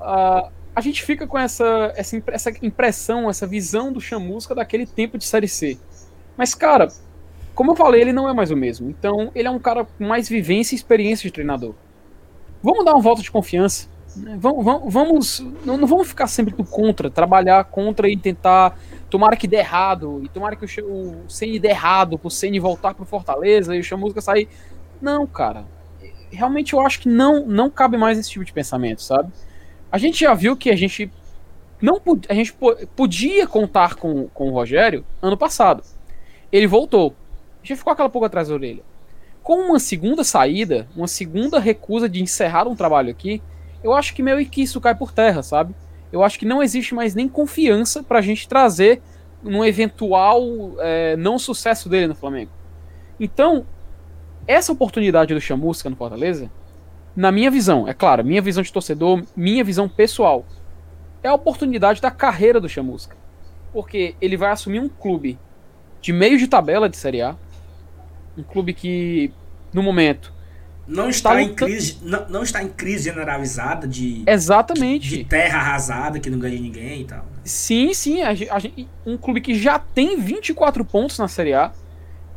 [0.00, 5.18] uh, a gente fica com essa, essa, essa impressão, essa visão do Chamusca daquele tempo
[5.18, 5.78] de Série C.
[6.36, 6.88] Mas, cara,
[7.54, 8.88] como eu falei, ele não é mais o mesmo.
[8.88, 11.74] Então, ele é um cara com mais vivência e experiência de treinador.
[12.62, 13.88] Vamos dar um voto de confiança.
[14.16, 14.36] Né?
[14.40, 18.78] Vamos, vamos, vamos não, não, vamos ficar sempre do contra, trabalhar contra e tentar.
[19.10, 22.94] Tomara que dê errado, e tomara que o, o Ceni dê errado, pro Ceni voltar
[22.94, 24.48] pro Fortaleza e o Chamusca sair.
[25.02, 25.64] Não, cara.
[26.30, 29.30] Realmente eu acho que não, não cabe mais esse tipo de pensamento, sabe?
[29.92, 31.12] A gente já viu que a gente
[31.80, 32.56] não a gente
[32.96, 35.84] podia contar com, com o Rogério ano passado.
[36.50, 37.14] Ele voltou.
[37.62, 38.82] A gente ficou aquela pouco atrás da orelha
[39.42, 43.42] com uma segunda saída, uma segunda recusa de encerrar um trabalho aqui,
[43.82, 45.74] eu acho que meio que isso cai por terra, sabe?
[46.12, 49.02] Eu acho que não existe mais nem confiança pra gente trazer
[49.44, 50.44] um eventual
[50.78, 52.50] é, não sucesso dele no Flamengo.
[53.18, 53.66] Então,
[54.46, 56.50] essa oportunidade do Chamusca no Fortaleza,
[57.14, 60.46] na minha visão, é claro, minha visão de torcedor, minha visão pessoal,
[61.22, 63.16] é a oportunidade da carreira do Chamusca.
[63.72, 65.38] Porque ele vai assumir um clube
[66.00, 67.36] de meio de tabela de Série A,
[68.36, 69.32] um clube que,
[69.72, 70.32] no momento.
[70.86, 74.24] Não está, em crise, não, não, está em crise generalizada de.
[74.26, 75.08] Exatamente.
[75.08, 77.20] De, de terra arrasada que não ganha ninguém e tal.
[77.20, 77.40] Né?
[77.44, 78.20] Sim, sim.
[78.20, 78.60] A, a,
[79.06, 81.72] um clube que já tem 24 pontos na Série A.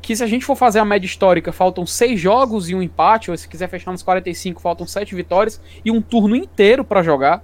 [0.05, 3.31] Que se a gente for fazer a média histórica, faltam 6 jogos e um empate,
[3.31, 7.43] ou se quiser fechar nos 45, faltam 7 vitórias e um turno inteiro para jogar.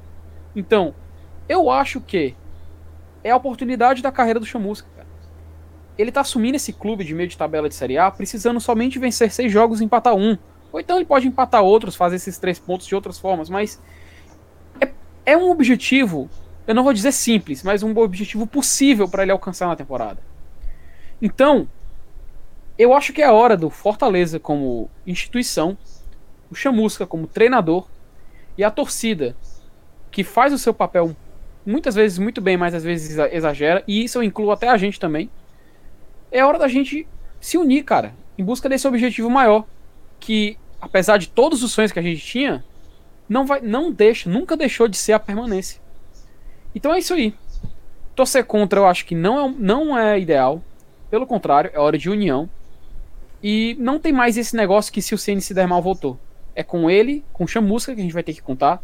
[0.56, 0.94] Então,
[1.50, 2.36] eu acho que
[3.24, 4.88] é a oportunidade da carreira do Chamusca
[5.98, 9.32] ele tá assumindo esse clube de meio de tabela de Série A precisando somente vencer
[9.32, 10.38] seis jogos e empatar um.
[10.72, 13.82] Ou então ele pode empatar outros, fazer esses três pontos de outras formas, mas
[14.80, 14.90] é,
[15.26, 16.30] é um objetivo,
[16.66, 20.20] eu não vou dizer simples, mas um objetivo possível para ele alcançar na temporada.
[21.22, 21.68] Então,
[22.82, 25.78] eu acho que é hora do Fortaleza como instituição,
[26.50, 27.88] o Chamusca como treinador
[28.58, 29.36] e a torcida
[30.10, 31.16] que faz o seu papel
[31.66, 35.00] muitas vezes muito bem, mas às vezes exagera, e isso eu incluo até a gente
[35.00, 35.30] também
[36.32, 37.06] é hora da gente
[37.40, 39.66] se unir, cara, em busca desse objetivo maior.
[40.20, 42.64] Que, apesar de todos os sonhos que a gente tinha,
[43.28, 45.82] não, vai, não deixa, nunca deixou de ser a permanência.
[46.74, 47.34] Então é isso aí.
[48.16, 50.64] Torcer contra eu acho que não é, não é ideal.
[51.10, 52.50] Pelo contrário, é hora de união.
[53.44, 56.20] E não tem mais esse negócio que se o CN se der mal, voltou.
[56.56, 58.82] É com ele, com Chamusca que a gente vai ter que contar.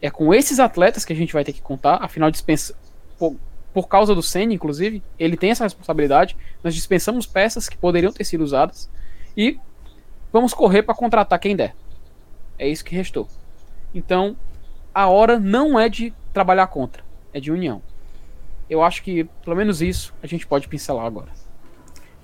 [0.00, 1.96] É com esses atletas que a gente vai ter que contar.
[2.02, 2.74] Afinal, dispensa.
[3.18, 3.34] Pô,
[3.72, 6.36] por causa do Senna, inclusive, ele tem essa responsabilidade.
[6.62, 8.88] Nós dispensamos peças que poderiam ter sido usadas
[9.36, 9.58] e
[10.32, 11.74] vamos correr para contratar quem der.
[12.58, 13.28] É isso que restou.
[13.94, 14.36] Então,
[14.94, 17.82] a hora não é de trabalhar contra, é de união.
[18.68, 21.30] Eu acho que, pelo menos isso, a gente pode pincelar agora.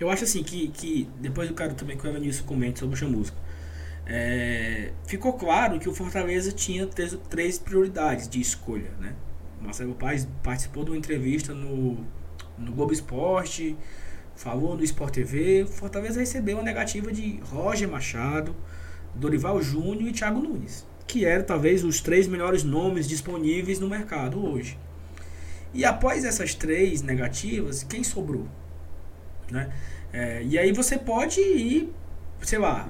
[0.03, 2.99] Eu acho assim que, que depois eu quero também que o Evanilson comente sobre o
[2.99, 3.37] Chamusca.
[4.05, 6.89] É, ficou claro que o Fortaleza tinha
[7.31, 9.15] três prioridades de escolha, né?
[9.61, 12.05] Marcelo Paes participou de uma entrevista no,
[12.59, 13.77] no Globo Esporte,
[14.35, 15.67] falou no Sport TV.
[15.67, 18.57] Fortaleza recebeu uma negativa de Roger Machado,
[19.15, 24.45] Dorival Júnior e Thiago Nunes, que eram talvez os três melhores nomes disponíveis no mercado
[24.45, 24.77] hoje.
[25.73, 28.49] E após essas três negativas, quem sobrou?
[29.51, 29.73] Né?
[30.13, 31.93] É, e aí você pode ir,
[32.43, 32.89] sei lá,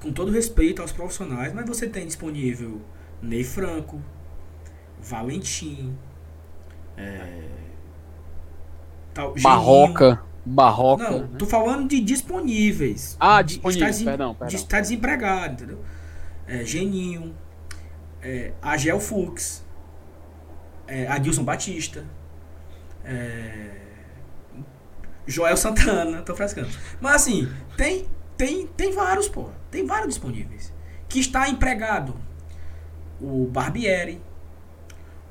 [0.00, 2.80] com todo respeito aos profissionais, mas você tem disponível
[3.20, 4.00] Ney Franco,
[5.00, 5.96] Valentim.
[6.96, 7.48] É,
[9.14, 10.22] tal, Barroca.
[10.44, 11.08] Barroca.
[11.08, 11.28] Não, né?
[11.38, 13.16] tô falando de disponíveis.
[13.18, 14.48] Ah, disponíveis, de, perdão, perdão.
[14.48, 15.78] De estar desempregado, entendeu?
[16.46, 17.32] É, Geninho,
[18.20, 19.64] é, Agel Fux,
[20.86, 22.04] é, Adilson Batista,
[23.04, 23.81] é,
[25.26, 26.68] Joel Santana, tô frescando.
[27.00, 28.06] Mas assim, tem,
[28.36, 29.48] tem, tem vários, pô.
[29.70, 30.72] Tem vários disponíveis.
[31.08, 32.14] Que está empregado.
[33.20, 34.20] O Barbieri,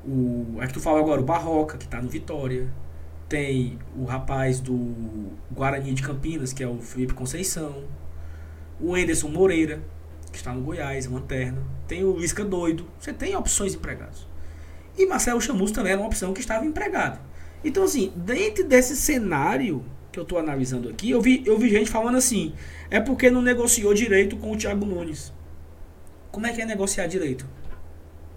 [0.04, 2.68] o, é que tu fala agora, o Barroca, que tá no Vitória.
[3.28, 7.84] Tem o rapaz do Guarani de Campinas, que é o Felipe Conceição.
[8.80, 9.82] O Enderson Moreira,
[10.30, 11.62] que está no Goiás, Lanterna.
[11.86, 12.86] Tem o Lisca Doido.
[12.98, 14.26] Você tem opções empregados.
[14.96, 17.18] E Marcelo Chamus também era uma opção que estava empregado.
[17.64, 21.90] Então, assim, dentro desse cenário que eu estou analisando aqui, eu vi, eu vi gente
[21.90, 22.52] falando assim:
[22.90, 25.32] é porque não negociou direito com o Thiago Nunes.
[26.30, 27.46] Como é que é negociar direito?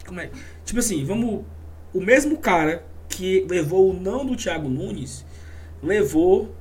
[0.06, 0.30] Como é?
[0.64, 1.44] Tipo assim, vamos.
[1.94, 5.26] O mesmo cara que levou o não do Thiago Nunes
[5.82, 6.54] levou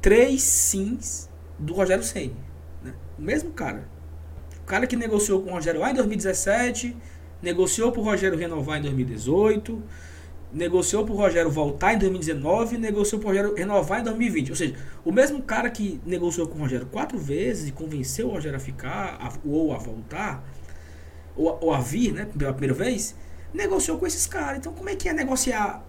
[0.00, 2.36] três sims do Rogério Senni.
[2.82, 2.94] Né?
[3.18, 3.88] O mesmo cara.
[4.62, 6.96] O cara que negociou com o Rogério lá em 2017,
[7.40, 9.82] negociou para o Rogério renovar em 2018,
[10.52, 14.50] negociou para o Rogério voltar em 2019 e negociou para o Rogério renovar em 2020.
[14.50, 18.30] Ou seja, o mesmo cara que negociou com o Rogério quatro vezes e convenceu o
[18.30, 20.42] Rogério a ficar a, ou a voltar,
[21.36, 23.14] ou, ou a vir, né, pela primeira vez,
[23.52, 24.58] negociou com esses caras.
[24.58, 25.84] Então, como é que é negociar?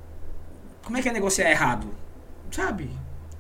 [0.84, 1.88] Como é que é negociar errado?
[2.52, 2.90] Sabe?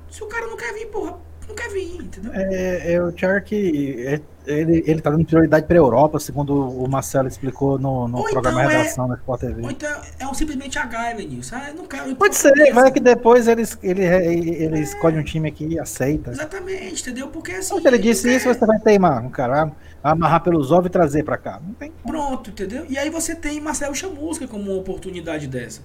[0.10, 1.19] Se o cara não quer vir, porra,
[1.50, 2.32] não quer vir, entendeu?
[2.34, 7.28] É, é o Chark, é, ele, ele tá dando prioridade pra Europa, segundo o Marcelo
[7.28, 9.62] explicou no, no programa então Redação é, da Sport TV.
[9.64, 11.56] Ou então é um, simplesmente H, Elenilson.
[11.56, 14.82] Ah, não quero, Pode ser, mas é que depois ele, ele, ele é.
[14.82, 16.32] escolhe um time aqui e aceita.
[16.32, 17.28] Exatamente, entendeu?
[17.28, 17.80] Porque assim.
[17.80, 19.72] Se ele disse isso, você vai teimar, um cara
[20.04, 21.60] amarrar pelos ovos e trazer para cá.
[21.66, 21.92] Não tem.
[22.06, 22.86] Pronto, entendeu?
[22.88, 25.82] E aí você tem Marcelo Chamusca como uma oportunidade dessa.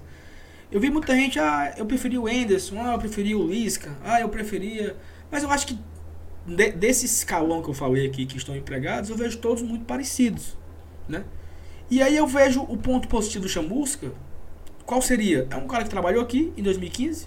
[0.71, 4.21] Eu vi muita gente, ah, eu preferi o Anderson, ah, eu preferi o Lisca, ah,
[4.21, 4.97] eu preferia.
[5.35, 5.77] Mas eu acho que
[6.47, 10.57] de, desse escalão que eu falei aqui, que estão empregados, eu vejo todos muito parecidos,
[11.09, 11.25] né?
[11.91, 14.13] E aí eu vejo o ponto positivo do Chamusca,
[14.87, 15.49] qual seria?
[15.51, 17.27] É um cara que trabalhou aqui em 2015,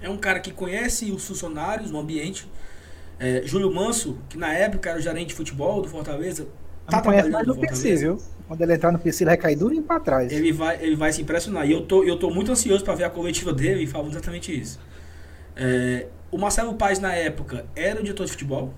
[0.00, 2.50] é um cara que conhece os funcionários no ambiente,
[3.18, 6.48] é, Júlio Manso, que na época era o gerente de futebol do Fortaleza,
[6.86, 8.18] tá trabalhando mais no PC, viu?
[8.48, 10.32] Quando ele entrar no PC, ele vai cair duro e para trás.
[10.32, 11.68] Ele vai, ele vai se impressionar.
[11.68, 14.58] E eu tô, eu tô muito ansioso para ver a coletiva dele e falando exatamente
[14.58, 14.80] isso.
[15.54, 18.72] É, o Marcelo Paz, na época, era o diretor de futebol.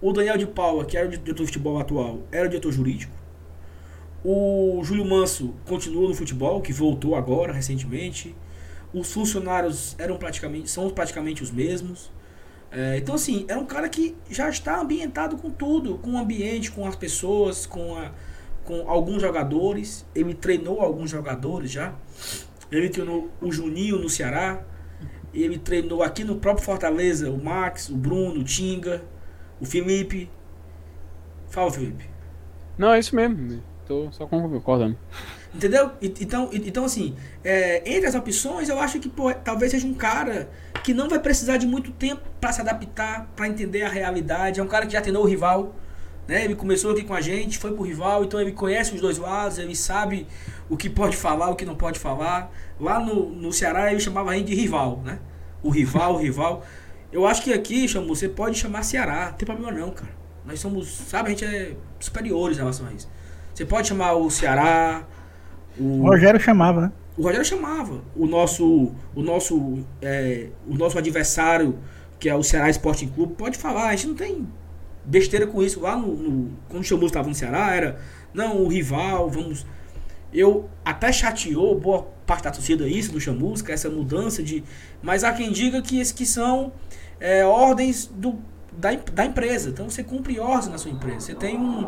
[0.00, 3.12] O Daniel de Paula, que era o diretor de futebol atual, era o diretor jurídico.
[4.24, 8.34] O Júlio Manso continua no futebol, que voltou agora, recentemente.
[8.92, 12.10] Os funcionários eram praticamente, são praticamente os mesmos.
[12.72, 16.70] É, então, assim, era um cara que já está ambientado com tudo, com o ambiente,
[16.70, 18.12] com as pessoas, com, a,
[18.64, 20.06] com alguns jogadores.
[20.14, 21.94] Ele treinou alguns jogadores já.
[22.72, 24.64] Ele treinou o Juninho no Ceará.
[25.34, 29.02] Ele treinou aqui no próprio Fortaleza o Max, o Bruno, o Tinga,
[29.60, 30.30] o Felipe.
[31.48, 32.08] Fala, Felipe.
[32.78, 33.62] Não, é isso mesmo.
[33.86, 34.96] Tô só concordando.
[35.54, 35.90] Entendeu?
[36.00, 40.48] Então, então assim, é, entre as opções, eu acho que pô, talvez seja um cara
[40.82, 44.58] que não vai precisar de muito tempo para se adaptar, para entender a realidade.
[44.58, 45.74] É um cara que já treinou o rival,
[46.26, 46.44] né?
[46.44, 49.58] Ele começou aqui com a gente, foi pro rival, então ele conhece os dois lados,
[49.58, 50.26] ele sabe
[50.68, 52.50] o que pode falar, o que não pode falar.
[52.80, 55.18] Lá no, no Ceará ele chamava a gente de rival, né?
[55.62, 56.64] O rival, o rival.
[57.12, 60.10] Eu acho que aqui, Chamu, você pode chamar Ceará, não tem problema não, cara.
[60.44, 63.08] Nós somos, sabe, a gente é superiores em relação a isso.
[63.54, 65.06] Você pode chamar o Ceará,
[65.78, 66.92] o, o Rogério chamava, né?
[67.16, 68.00] O Rogério chamava.
[68.16, 71.78] O nosso, o nosso, é, o nosso adversário,
[72.18, 73.88] que é o Ceará Sporting Clube, pode falar.
[73.88, 74.46] A gente não tem
[75.04, 75.80] besteira com isso.
[75.80, 78.00] Lá no, no quando o Chamus estava no Ceará, era
[78.32, 79.66] não, o rival, vamos.
[80.32, 84.64] Eu até chateou boa parte da torcida isso do Chamusca, essa mudança de.
[85.02, 86.72] Mas há quem diga que esses que são
[87.20, 88.38] é, ordens do,
[88.72, 89.70] da, da empresa.
[89.70, 91.20] Então você cumpre ordens na sua empresa.
[91.20, 91.86] Você tem um,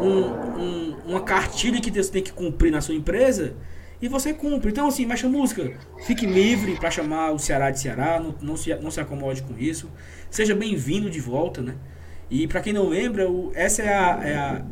[0.00, 3.54] um, um, uma cartilha que você tem que cumprir na sua empresa
[4.02, 4.70] e você cumpre.
[4.70, 5.72] Então, assim, mexa música.
[6.06, 9.56] Fique livre para chamar o Ceará de Ceará, não, não, se, não se acomode com
[9.58, 9.90] isso.
[10.30, 11.74] Seja bem-vindo de volta, né?
[12.30, 14.64] E para quem não lembra, o, essa é a, é a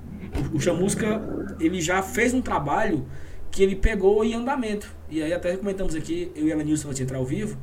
[0.55, 1.21] o, Chamusca,
[1.59, 3.07] ele já fez um trabalho
[3.51, 4.94] que ele pegou em andamento.
[5.11, 7.59] E aí até comentamos aqui, eu e a Nilson antes de entrar ao vivo,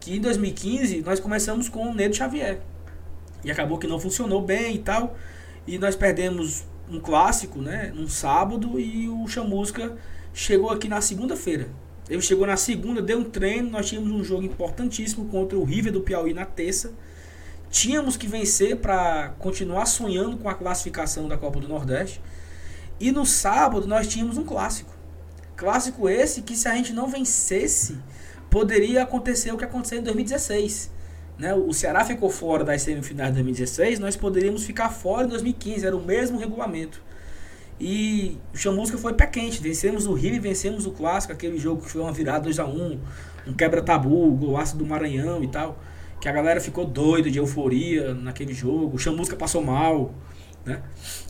[0.00, 2.60] que em 2015 nós começamos com o Nedo Xavier.
[3.44, 5.16] E acabou que não funcionou bem e tal.
[5.66, 7.92] E nós perdemos um clássico, né?
[7.94, 9.96] Num sábado e o Chamusca
[10.34, 11.68] chegou aqui na segunda-feira.
[12.08, 15.92] Ele chegou na segunda, deu um treino, nós tínhamos um jogo importantíssimo contra o River
[15.92, 16.92] do Piauí na terça.
[17.70, 22.20] Tínhamos que vencer para continuar sonhando com a classificação da Copa do Nordeste.
[22.98, 24.92] E no sábado nós tínhamos um clássico.
[25.56, 27.98] Clássico esse que se a gente não vencesse,
[28.50, 31.00] poderia acontecer o que aconteceu em 2016
[31.40, 35.86] né, o Ceará ficou fora das semifinais de 2016, nós poderíamos ficar fora em 2015,
[35.86, 37.02] era o mesmo regulamento.
[37.80, 41.80] E o Chamusca foi pé quente, vencemos o Rio e vencemos o Clássico, aquele jogo
[41.80, 43.00] que foi uma virada 2 a 1
[43.46, 45.78] um quebra-tabu, golaço do Maranhão e tal,
[46.20, 50.14] que a galera ficou doida de euforia naquele jogo, o Chamusca passou mal,
[50.64, 50.82] né?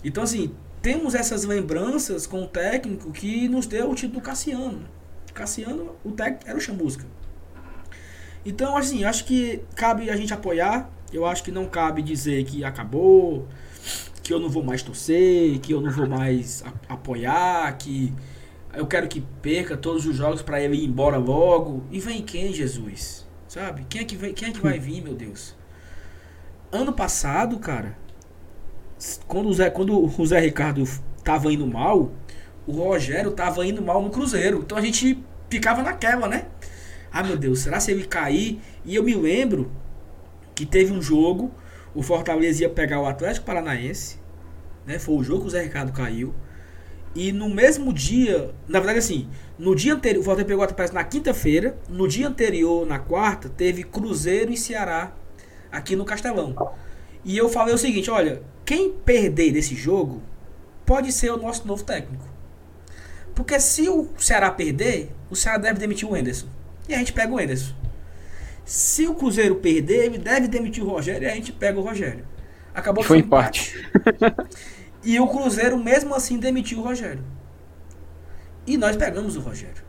[0.02, 4.78] Então assim, temos essas lembranças com o técnico que nos deu o título do Cassiano.
[4.78, 4.86] Né?
[5.34, 7.04] Cassiano, o técnico era o Chamusca.
[8.44, 10.90] Então, assim, acho que cabe a gente apoiar.
[11.12, 13.46] Eu acho que não cabe dizer que acabou,
[14.22, 18.12] que eu não vou mais torcer, que eu não vou mais apoiar, que
[18.72, 21.82] Eu quero que perca todos os jogos para ele ir embora logo.
[21.90, 23.26] E vem quem, Jesus?
[23.50, 23.84] Sabe?
[23.88, 25.56] Quem é que, vem, quem é que vai vir, meu Deus?
[26.70, 27.98] Ano passado, cara,
[29.26, 30.84] quando o Zé, quando o Zé Ricardo
[31.24, 32.12] tava indo mal,
[32.64, 34.60] o Rogério tava indo mal no Cruzeiro.
[34.60, 36.46] Então a gente ficava naquela, né?
[37.10, 38.60] Ah, meu Deus, será se ele cair?
[38.84, 39.68] E eu me lembro
[40.54, 41.50] que teve um jogo,
[41.92, 44.20] o Fortaleza ia pegar o Atlético Paranaense,
[44.86, 44.96] né?
[45.00, 46.32] Foi o jogo que o Zé Ricardo caiu.
[47.14, 50.94] E no mesmo dia, na verdade assim, no dia anterior, o Fortaleza pegou o Atlético
[50.94, 55.12] na quinta-feira, no dia anterior, na quarta, teve Cruzeiro e Ceará
[55.72, 56.54] aqui no Castelão.
[57.24, 60.22] E eu falei o seguinte, olha, quem perder desse jogo
[60.86, 62.24] pode ser o nosso novo técnico.
[63.34, 66.46] Porque se o Ceará perder, o Ceará deve demitir o Enderson.
[66.88, 67.74] E a gente pega o Enderson.
[68.64, 72.24] Se o Cruzeiro perder, ele deve demitir o Rogério e a gente pega o Rogério.
[72.72, 73.74] Acabou Foi empate.
[75.02, 77.24] E o Cruzeiro, mesmo assim, demitiu o Rogério.
[78.66, 79.82] E nós pegamos o Rogério.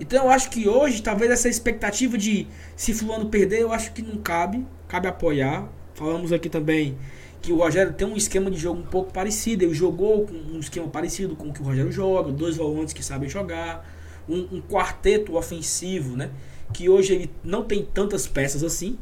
[0.00, 2.46] Então eu acho que hoje, talvez essa expectativa de
[2.76, 4.66] se fulano perder, eu acho que não cabe.
[4.88, 5.68] Cabe apoiar.
[5.94, 6.96] Falamos aqui também
[7.40, 9.64] que o Rogério tem um esquema de jogo um pouco parecido.
[9.64, 13.04] Ele jogou com um esquema parecido com o que o Rogério joga, dois volantes que
[13.04, 13.86] sabem jogar,
[14.28, 16.30] um, um, quarteto ofensivo, né?
[16.72, 18.96] Que hoje ele não tem tantas peças assim.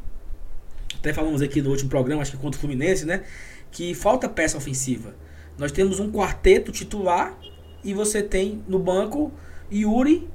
[0.97, 3.23] Até falamos aqui no último programa, acho que contra o Fluminense, né?
[3.71, 5.15] Que falta peça ofensiva.
[5.59, 7.37] Nós temos um quarteto titular
[7.85, 9.33] e você tem no banco
[9.71, 10.29] Yuri.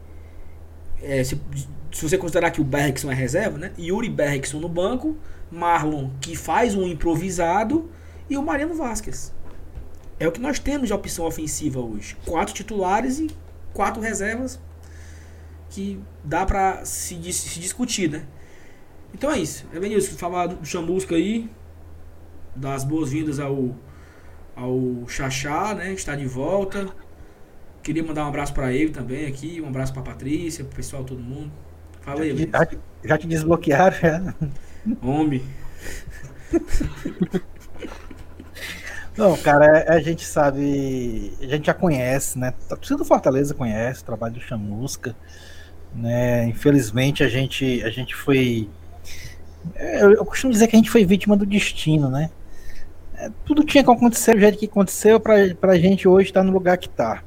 [1.01, 1.39] É, se,
[1.91, 3.71] se você considerar que o Bergson é reserva, né?
[3.77, 5.17] Yuri Bergson no banco
[5.51, 7.89] Marlon, que faz um improvisado,
[8.29, 9.33] e o Mariano Vasquez.
[10.19, 12.15] É o que nós temos de opção ofensiva hoje.
[12.25, 13.29] Quatro titulares e
[13.73, 14.59] quatro reservas
[15.69, 18.25] que dá pra se, se discutir, né?
[19.13, 19.65] Então é isso.
[19.73, 20.17] É bem isso.
[20.17, 21.49] Falar do Chamusca aí.
[22.55, 23.75] Das boas-vindas ao,
[24.55, 25.93] ao Xaxá, né?
[25.93, 26.87] Está de volta.
[27.83, 29.61] Queria mandar um abraço para ele também aqui.
[29.61, 31.51] Um abraço para Patrícia, pro pessoal, todo mundo.
[32.01, 32.67] Fala aí, já, já,
[33.03, 34.33] já te desbloquearam, já.
[35.01, 35.43] Homem.
[39.17, 42.53] Não, cara, a gente sabe, a gente já conhece, né?
[42.69, 45.15] A torcida do Fortaleza conhece o trabalho do Chamusca,
[45.93, 46.45] né?
[46.47, 48.69] Infelizmente a gente, a gente foi,
[49.75, 52.29] eu, eu costumo dizer que a gente foi vítima do destino, né?
[53.17, 56.51] É, tudo tinha que acontecer do jeito que aconteceu para pra gente hoje estar no
[56.51, 57.23] lugar que está.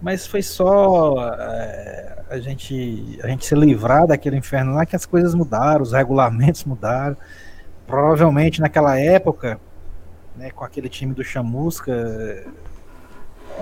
[0.00, 5.06] Mas foi só é, a gente, a gente se livrar daquele inferno lá que as
[5.06, 7.16] coisas mudaram, os regulamentos mudaram.
[7.86, 9.58] Provavelmente naquela época,
[10.36, 12.44] né, com aquele time do Chamusca,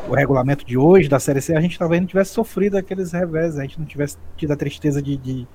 [0.09, 3.59] o regulamento de hoje da Série C, a gente talvez não tivesse sofrido aqueles revés,
[3.59, 5.48] a gente não tivesse tido a tristeza de, de,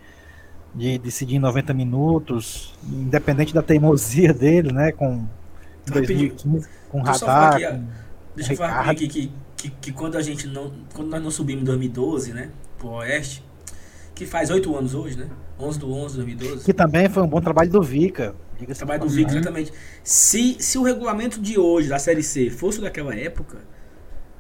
[0.74, 5.28] de decidir em 90 minutos, independente da teimosia dele, né, com
[5.88, 7.56] 2015, com radar.
[7.56, 7.88] Aqui, com
[8.36, 10.72] deixa eu falar aqui que, que, que, quando a gente não.
[10.94, 12.52] Quando nós não subimos em 2012, né?
[12.82, 13.44] pro Oeste,
[14.15, 15.28] que faz oito anos hoje, né?
[15.60, 16.65] 11 do 11 de 2012.
[16.65, 18.36] Que também foi um bom trabalho do Vica.
[18.76, 19.72] Trabalho do Vica, exatamente.
[20.04, 23.60] Se, se o regulamento de hoje, da Série C, fosse daquela época,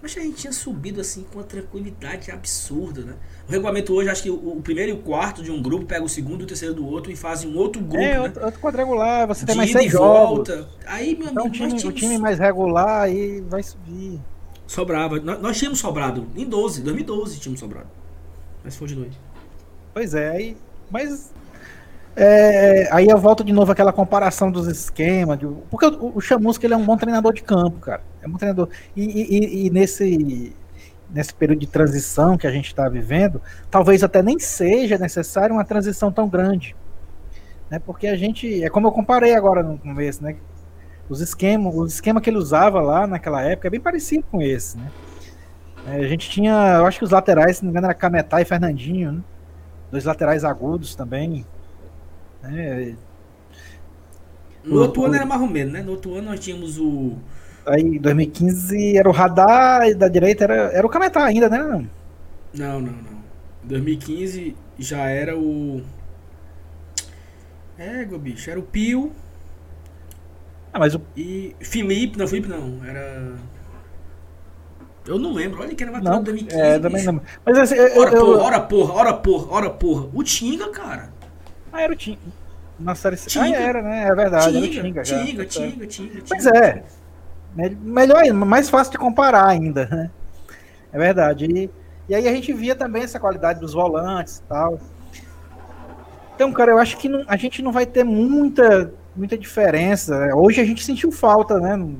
[0.01, 3.13] mas a gente tinha subido assim com uma tranquilidade absurda, né?
[3.47, 6.03] O regulamento hoje, acho que o, o, primeiro e o quarto de um grupo pega
[6.03, 8.03] o segundo e o terceiro do outro e fazem um outro grupo.
[8.03, 8.21] É, né?
[8.21, 10.57] outro, outro quadrangular, você tem mais seis volta.
[10.57, 10.75] Jogos.
[10.85, 14.19] Aí, meu então, amigo, time, o time mais regular aí vai subir.
[14.65, 15.19] Sobrava.
[15.19, 17.87] Nós, nós tínhamos sobrado em 12, 2012 tínhamos sobrado.
[18.63, 19.19] Mas foi de noite.
[19.93, 20.57] Pois é, aí,
[20.89, 21.31] mas
[22.15, 25.39] é, aí eu volto de novo àquela comparação dos esquemas.
[25.39, 28.01] De, porque o, o Chamusca ele é um bom treinador de campo, cara.
[28.21, 28.69] É um bom treinador.
[28.95, 30.55] E, e, e nesse,
[31.09, 35.63] nesse período de transição que a gente está vivendo, talvez até nem seja necessário uma
[35.63, 36.75] transição tão grande.
[37.69, 37.79] Né?
[37.79, 38.63] Porque a gente.
[38.63, 40.35] É como eu comparei agora no começo, né?
[41.09, 44.77] Os esquemas, o esquema que ele usava lá naquela época é bem parecido com esse,
[44.77, 44.89] né?
[45.87, 48.39] É, a gente tinha, eu acho que os laterais, se não me engano, era Cametá
[48.39, 49.21] e Fernandinho, né?
[49.89, 51.45] Dois laterais agudos também.
[52.43, 52.95] Né?
[54.63, 55.81] No o, outro o, ano era mais ou menos, né?
[55.81, 57.17] No outro ano nós tínhamos o.
[57.65, 61.57] Aí em 2015 era o Radar e da direita era, era o Cametá ainda, né?
[62.53, 63.21] Não, não, não.
[63.63, 65.81] 2015 já era o.
[67.77, 69.11] É, bicho, era o Pio.
[70.73, 71.01] Ah, mas o.
[71.15, 73.33] E Felipe, não, Felipe não, era.
[75.05, 75.61] Eu não lembro.
[75.61, 76.61] Olha que era de 2015.
[76.61, 77.21] É, também não.
[77.45, 80.09] Mas assim, eu, ora, eu, porra, ora porra, ora porra, ora porra.
[80.13, 81.11] O Tinga, cara.
[81.71, 82.19] Ah, era o Tinga.
[82.79, 83.39] Na série C.
[83.39, 84.07] Ah, era, né?
[84.07, 84.69] É verdade.
[84.69, 86.83] Tinga, Tinga, Tinga, Tinga, Tinga, Pois é.
[87.81, 90.09] Melhor ainda, mais fácil de comparar ainda, né?
[90.91, 91.45] É verdade.
[91.45, 91.69] E,
[92.09, 94.79] e aí a gente via também essa qualidade dos volantes e tal.
[96.35, 100.33] Então, cara, eu acho que não, a gente não vai ter muita, muita diferença.
[100.35, 101.93] Hoje a gente sentiu falta, né?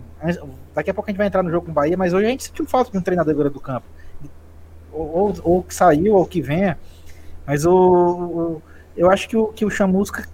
[0.74, 2.30] Daqui a pouco a gente vai entrar no jogo com o Bahia, mas hoje a
[2.30, 3.86] gente sentiu falta de um treinador do campo.
[4.92, 6.78] ou, ou que saiu ou que venha,
[7.46, 8.62] mas o, o
[8.96, 10.28] eu acho que o, que o Chamusca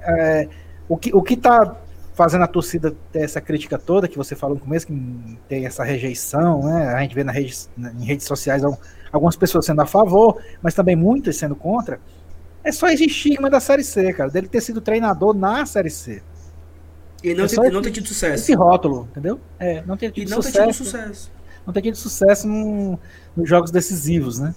[0.00, 0.48] é,
[0.88, 1.76] o, que, o que tá
[2.14, 5.82] fazendo a torcida ter essa crítica toda que você falou no começo, que tem essa
[5.82, 6.94] rejeição, né?
[6.94, 8.62] A gente vê na rede, em redes sociais
[9.12, 12.00] algumas pessoas sendo a favor, mas também muitas sendo contra.
[12.62, 16.22] É só esse estigma da Série C, cara, dele ter sido treinador na Série C.
[17.22, 18.34] E não, é ter, não ter tido sucesso.
[18.34, 19.40] Esse rótulo, entendeu?
[19.58, 20.58] É, não ter tido e não sucesso.
[20.58, 21.32] ter tido sucesso.
[21.66, 22.98] Não ter tido sucesso no,
[23.34, 24.54] nos jogos decisivos, né?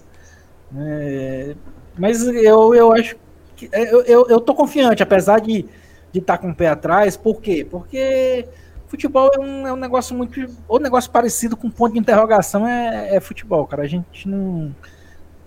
[0.75, 1.55] É,
[1.97, 3.15] mas eu, eu acho
[3.71, 5.65] eu, eu, eu tô confiante, apesar de
[6.13, 7.17] estar tá com o pé atrás.
[7.17, 7.65] Por quê?
[7.69, 8.47] Porque
[8.87, 10.39] futebol é um, é um negócio muito.
[10.67, 13.83] Ou negócio parecido com ponto de interrogação é, é, futebol, cara.
[13.83, 14.75] A gente não.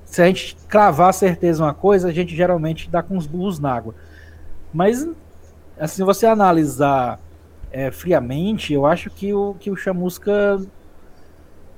[0.04, 3.72] Se a gente cravar certeza uma coisa, a gente geralmente dá com os burros na
[3.72, 3.94] água.
[4.72, 5.08] Mas,
[5.78, 7.20] assim, você analisar
[7.70, 10.60] é, friamente, eu acho que o, que o Chamusca,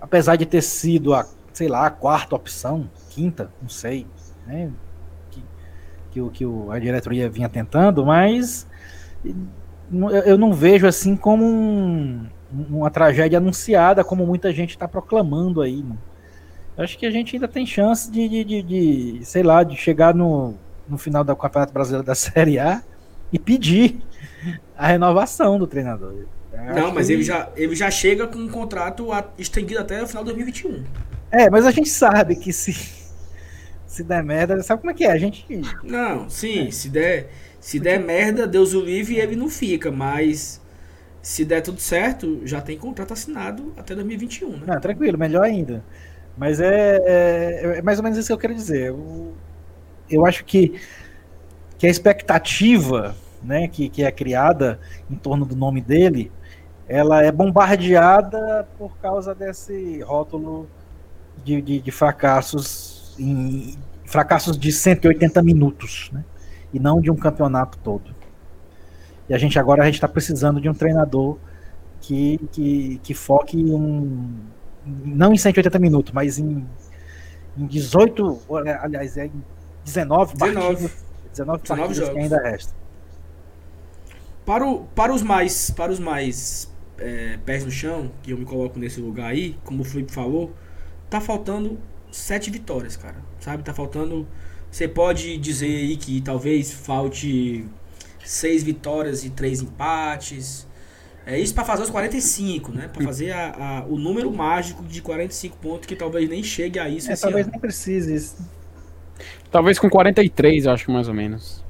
[0.00, 4.06] apesar de ter sido a, sei lá, a quarta opção, quinta, não sei,
[4.46, 4.70] né?
[6.12, 8.66] Que, o, que o, a diretoria vinha tentando, mas
[10.24, 15.82] eu não vejo assim como um, uma tragédia anunciada, como muita gente está proclamando aí.
[15.82, 15.98] Mano.
[16.76, 20.14] Acho que a gente ainda tem chance de, de, de, de, sei lá, de chegar
[20.14, 20.54] no,
[20.88, 22.82] no final do Campeonato Brasileiro da Série A
[23.32, 24.02] e pedir
[24.76, 26.26] a renovação do treinador.
[26.74, 27.14] não, mas que...
[27.14, 29.08] ele, já, ele já chega com um contrato
[29.38, 30.84] estendido até o final de 2021.
[31.30, 32.72] É, mas a gente sabe que se,
[33.92, 35.12] se der merda, sabe como é que é?
[35.12, 35.46] A gente.
[35.84, 36.70] Não, sim, é.
[36.70, 37.28] se der
[37.60, 40.60] se der merda, Deus o livre e ele não fica, mas
[41.20, 44.62] se der tudo certo, já tem contrato assinado até 2021, né?
[44.66, 45.84] Não, tranquilo, melhor ainda.
[46.38, 48.88] Mas é, é, é, mais ou menos isso que eu quero dizer.
[48.88, 49.34] Eu,
[50.10, 50.80] eu acho que,
[51.76, 53.14] que a expectativa
[53.44, 54.80] né, que, que é criada
[55.10, 56.32] em torno do nome dele,
[56.88, 60.66] ela é bombardeada por causa desse rótulo
[61.44, 66.24] de, de, de fracassos em fracassos de 180 minutos, né?
[66.72, 68.14] e não de um campeonato todo.
[69.28, 71.38] E a gente agora a gente está precisando de um treinador
[72.00, 74.40] que, que, que foque em um,
[74.84, 76.66] não em 180 minutos, mas em,
[77.56, 78.40] em 18,
[78.80, 79.44] aliás, é em
[79.84, 82.14] 19, 19 partidas, 19, 19 partidas jogos.
[82.14, 82.74] que ainda resta.
[84.44, 88.44] Para, o, para os mais, para os mais é, pés no chão, que eu me
[88.44, 90.52] coloco nesse lugar aí, como o Felipe falou,
[91.08, 91.78] tá faltando
[92.12, 93.16] sete vitórias, cara.
[93.40, 93.64] Sabe?
[93.64, 94.28] Tá faltando
[94.72, 97.66] você pode dizer aí que talvez falte
[98.24, 100.66] seis vitórias e três empates.
[101.26, 102.88] É isso para fazer os 45, né?
[102.88, 106.88] Para fazer a, a, o número mágico de 45 pontos que talvez nem chegue a
[106.88, 107.12] isso.
[107.12, 107.52] É, talvez ano.
[107.52, 108.36] nem precise isso.
[109.50, 111.62] Talvez com 43, eu acho mais ou menos.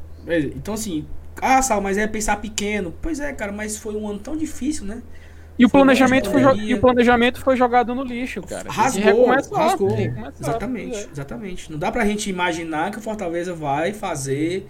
[0.55, 1.05] Então assim,
[1.41, 2.95] ah, Sal, mas é pensar pequeno.
[3.03, 5.03] Pois é, cara, mas foi um ano tão difícil, né?
[5.63, 8.69] E o, planejamento foi, e o planejamento foi jogado no lixo, cara.
[8.69, 9.97] Rasgou, rasgou.
[10.41, 11.71] Exatamente, exatamente.
[11.71, 14.67] Não dá pra gente imaginar que o Fortaleza vai fazer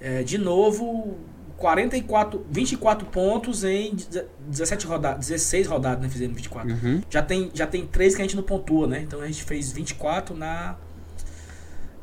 [0.00, 1.18] é, de novo
[1.56, 3.96] 44, 24 pontos em
[4.46, 6.08] 17 rodadas, 16 rodadas, né?
[6.08, 6.72] Fizemos 24.
[6.72, 7.02] Uhum.
[7.10, 9.00] Já, tem, já tem 3 que a gente não pontua, né?
[9.00, 10.76] Então a gente fez 24 na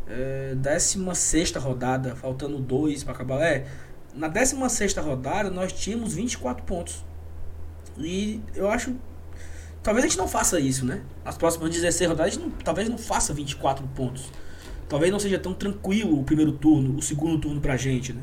[0.10, 3.42] é, 16 rodada, faltando 2 para acabar.
[3.44, 3.66] É,
[4.14, 7.13] na 16 rodada nós tínhamos 24 pontos.
[7.98, 8.96] E eu acho.
[9.82, 11.02] Talvez a gente não faça isso, né?
[11.26, 14.32] As próximas 16 rodadas, a gente não, talvez não faça 24 pontos.
[14.88, 18.22] Talvez não seja tão tranquilo o primeiro turno, o segundo turno pra gente, né?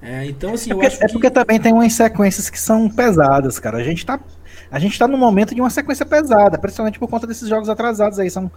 [0.00, 2.90] É, então, assim, é porque, eu acho É porque também tem umas sequências que são
[2.90, 3.78] pesadas, cara.
[3.78, 4.18] A gente tá,
[4.70, 8.18] a gente tá no momento de uma sequência pesada, principalmente por conta desses jogos atrasados
[8.18, 8.28] aí.
[8.28, 8.50] São,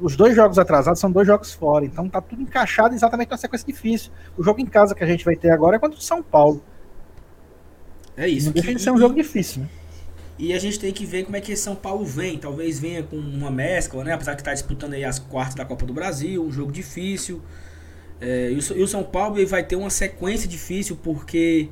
[0.00, 3.66] os dois jogos atrasados são dois jogos fora, então tá tudo encaixado exatamente numa sequência
[3.66, 4.12] difícil.
[4.38, 6.62] O jogo em casa que a gente vai ter agora é contra o São Paulo.
[8.20, 8.46] É isso.
[8.46, 9.68] Não deixa de ser um jogo difícil, né?
[10.38, 12.36] E a gente tem que ver como é que São Paulo vem.
[12.36, 14.12] Talvez venha com uma mescla, né?
[14.12, 17.40] Apesar que está disputando aí as quartas da Copa do Brasil, um jogo difícil.
[18.20, 21.70] É, e, o, São Paulo ele vai ter uma sequência difícil porque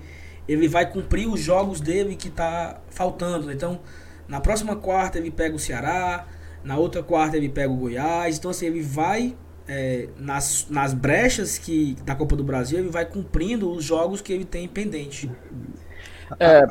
[0.49, 3.46] ele vai cumprir os jogos dele que está faltando.
[3.46, 3.53] Né?
[3.53, 3.78] Então,
[4.26, 6.26] na próxima quarta ele pega o Ceará,
[6.64, 8.38] na outra quarta ele pega o Goiás.
[8.38, 9.36] Então, assim, ele vai
[9.68, 14.32] é, nas, nas brechas que da Copa do Brasil, ele vai cumprindo os jogos que
[14.32, 15.30] ele tem pendente.
[16.39, 16.66] É,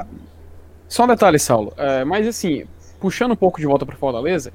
[0.88, 1.74] só um detalhe, Saulo.
[1.78, 2.66] É, mas assim,
[3.00, 4.52] puxando um pouco de volta para Fortaleza,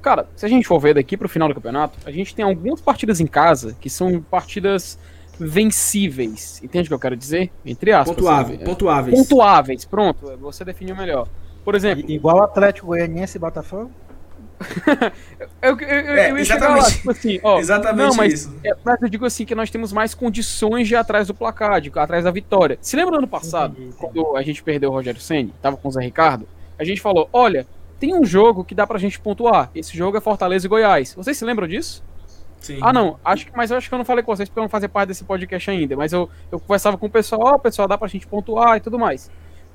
[0.00, 2.80] cara, se a gente for ver daqui pro final do campeonato, a gente tem algumas
[2.80, 4.98] partidas em casa que são partidas
[5.38, 6.60] vencíveis.
[6.62, 7.50] Entende o que eu quero dizer?
[7.64, 8.14] Entre aspas.
[8.14, 8.56] Pontuáveis.
[8.56, 9.18] Assim, pontuáveis.
[9.18, 10.36] Pontuáveis, pronto.
[10.38, 11.28] Você definiu melhor.
[11.64, 12.08] Por exemplo.
[12.08, 13.90] Igual Atlético Goianiense e Botafogo?
[15.62, 18.56] eu, eu, é, eu ia chegar lá, tipo assim, ó, exatamente não, mas, isso.
[18.64, 21.80] É, mas eu digo assim que nós temos mais condições de ir atrás do placar,
[21.80, 22.78] de atrás da vitória.
[22.80, 23.98] Se lembra do ano passado, entendi, entendi.
[23.98, 26.48] quando a gente perdeu o Rogério Senni, tava com o Zé Ricardo,
[26.78, 27.66] a gente falou, olha,
[27.98, 29.70] tem um jogo que dá pra gente pontuar.
[29.74, 31.14] Esse jogo é Fortaleza e Goiás.
[31.14, 32.02] Vocês se lembram disso?
[32.60, 32.78] Sim.
[32.80, 33.18] Ah, não.
[33.24, 34.88] Acho que, mas eu acho que eu não falei com vocês porque eu não fazia
[34.88, 35.96] parte desse podcast ainda.
[35.96, 38.80] Mas eu, eu conversava com o pessoal, ó, oh, pessoal, dá pra gente pontuar e
[38.80, 39.30] tudo mais.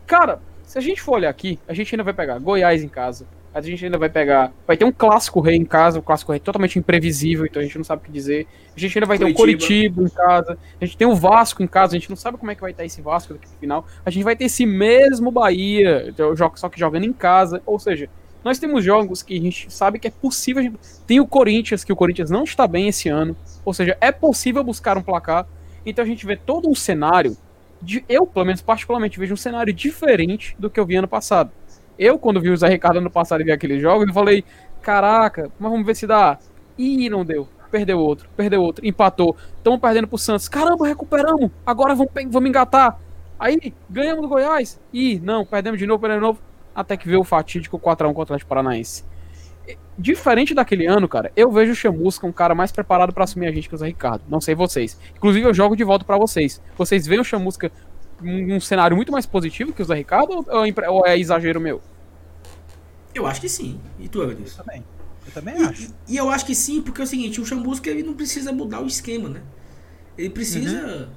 [0.06, 3.26] Cara, se a gente for olhar aqui, a gente ainda vai pegar Goiás em casa.
[3.54, 4.54] A gente ainda vai pegar.
[4.68, 7.78] Vai ter um clássico rei em casa, o clássico rei totalmente imprevisível, então a gente
[7.78, 8.48] não sabe o que dizer.
[8.76, 9.38] A gente ainda vai Curitiba.
[9.38, 10.58] ter o Curitiba em casa.
[10.80, 12.72] A gente tem o Vasco em casa, a gente não sabe como é que vai
[12.72, 13.86] estar esse Vasco daqui pro final.
[14.06, 16.14] A gente vai ter esse mesmo Bahia,
[16.56, 17.62] só que jogando em casa.
[17.66, 18.08] Ou seja,
[18.44, 20.72] nós temos jogos que a gente sabe que é possível.
[21.08, 23.36] Tem o Corinthians, que o Corinthians não está bem esse ano.
[23.66, 25.48] Ou seja, é possível buscar um placar.
[25.86, 27.36] Então a gente vê todo um cenário
[27.82, 31.52] de, eu, pelo menos particularmente, vejo um cenário diferente do que eu vi ano passado.
[32.00, 34.46] Eu, quando vi o Zé Ricardo ano passado e vi aqueles jogos, eu falei,
[34.82, 36.40] caraca, mas vamos ver se dá.
[36.78, 37.46] Ih, não deu.
[37.70, 39.36] Perdeu outro, perdeu outro, empatou.
[39.58, 40.48] Estamos perdendo pro Santos.
[40.48, 41.52] Caramba, recuperamos.
[41.66, 42.98] Agora vamos, vamos engatar.
[43.38, 44.80] Aí, ganhamos do Goiás.
[44.94, 46.42] Ih, não, perdemos de novo, perdemos de novo.
[46.74, 49.04] Até que veio o fatídico 4x1 contra o Atlético Paranaense.
[49.98, 53.52] Diferente daquele ano, cara, eu vejo o Chamusca um cara mais preparado para assumir a
[53.52, 54.24] gente que o Zé Ricardo.
[54.30, 54.98] Não sei vocês.
[55.16, 56.62] Inclusive, eu jogo de volta para vocês.
[56.78, 57.70] Vocês veem o Chamusca
[58.22, 61.82] um, um cenário muito mais positivo que o Zé Ricardo ou, ou é exagero meu?
[63.14, 63.80] Eu acho que sim.
[64.00, 64.62] E tu, Evanilson?
[64.62, 64.84] Eu também.
[65.26, 65.94] Eu também e, acho.
[66.08, 68.82] E eu acho que sim, porque é o seguinte, o Chamusca ele não precisa mudar
[68.82, 69.42] o esquema, né?
[70.18, 71.10] Ele precisa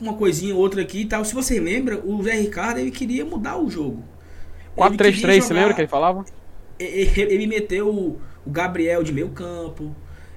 [0.00, 0.06] uhum.
[0.06, 1.24] uma coisinha outra aqui e tal.
[1.24, 4.04] Se você lembra, o Zé Ricardo ele queria mudar o jogo.
[4.76, 6.24] 4-3-3, você lembra que ele falava?
[6.78, 9.94] ele meteu o, Gabriel de meio campo,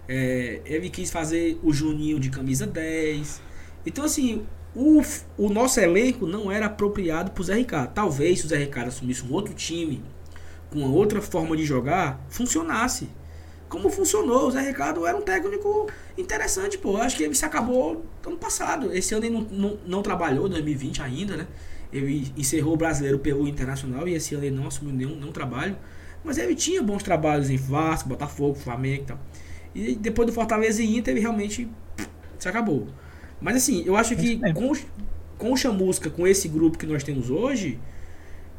[0.07, 3.41] é, ele quis fazer o Juninho de camisa 10.
[3.85, 4.45] Então, assim,
[4.75, 5.01] o,
[5.37, 7.93] o nosso elenco não era apropriado para o Zé Ricardo.
[7.93, 10.01] Talvez se o Zé Ricardo assumisse um outro time,
[10.69, 13.09] com outra forma de jogar, funcionasse.
[13.67, 16.97] Como funcionou, o Zé Ricardo era um técnico interessante, pô.
[16.97, 18.93] Acho que ele se acabou ano passado.
[18.93, 21.47] Esse ano ele não, não, não trabalhou, 2020 ainda, né?
[21.91, 25.77] Ele encerrou o brasileiro pelo internacional e esse ano ele não assumiu nenhum, nenhum trabalho.
[26.23, 29.19] Mas ele tinha bons trabalhos em Vasco, Botafogo, Flamengo e tal.
[29.73, 31.69] E depois do Fortaleza e Inter, ele realmente
[32.37, 32.87] se acabou.
[33.41, 34.73] Mas assim, eu acho que com,
[35.37, 37.79] com o Chamusca, com esse grupo que nós temos hoje,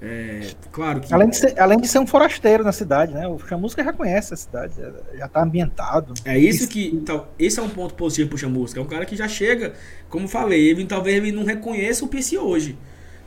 [0.00, 1.14] é, claro que.
[1.14, 3.26] Além de, ser, além de ser um forasteiro na cidade, né?
[3.28, 4.74] O Chamusca já conhece a cidade,
[5.16, 6.12] já está ambientado.
[6.24, 6.88] É isso que.
[6.88, 8.80] Então, esse é um ponto positivo pro Chamusca.
[8.80, 9.74] É um cara que já chega,
[10.08, 12.76] como falei, ele, talvez ele não reconheça o PC hoje.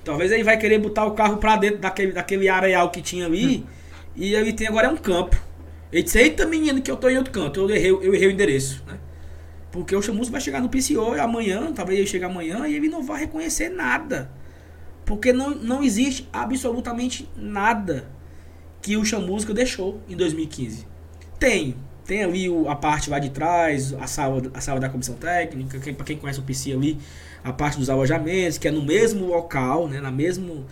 [0.03, 3.57] Talvez ele vai querer botar o carro para dentro daquele, daquele areal que tinha ali.
[3.57, 3.85] Hum
[4.15, 5.35] e ele tem agora é um campo.
[5.91, 7.59] Ele disse, eita menino, que eu tô em outro canto.
[7.59, 8.97] Eu errei, eu errei o endereço, né?
[9.75, 13.03] Porque o Chamusco vai chegar no PCO amanhã, talvez ele chegue amanhã, e ele não
[13.03, 14.31] vai reconhecer nada.
[15.03, 18.09] Porque não, não existe absolutamente nada
[18.81, 20.87] que o Chamusca deixou em 2015.
[21.37, 21.75] Tem.
[22.05, 25.77] Tem ali o, a parte lá de trás, a sala, a sala da comissão técnica,
[25.77, 26.97] quem, para quem conhece o PC ali,
[27.43, 30.65] a parte dos alojamentos, que é no mesmo local, né, na mesmo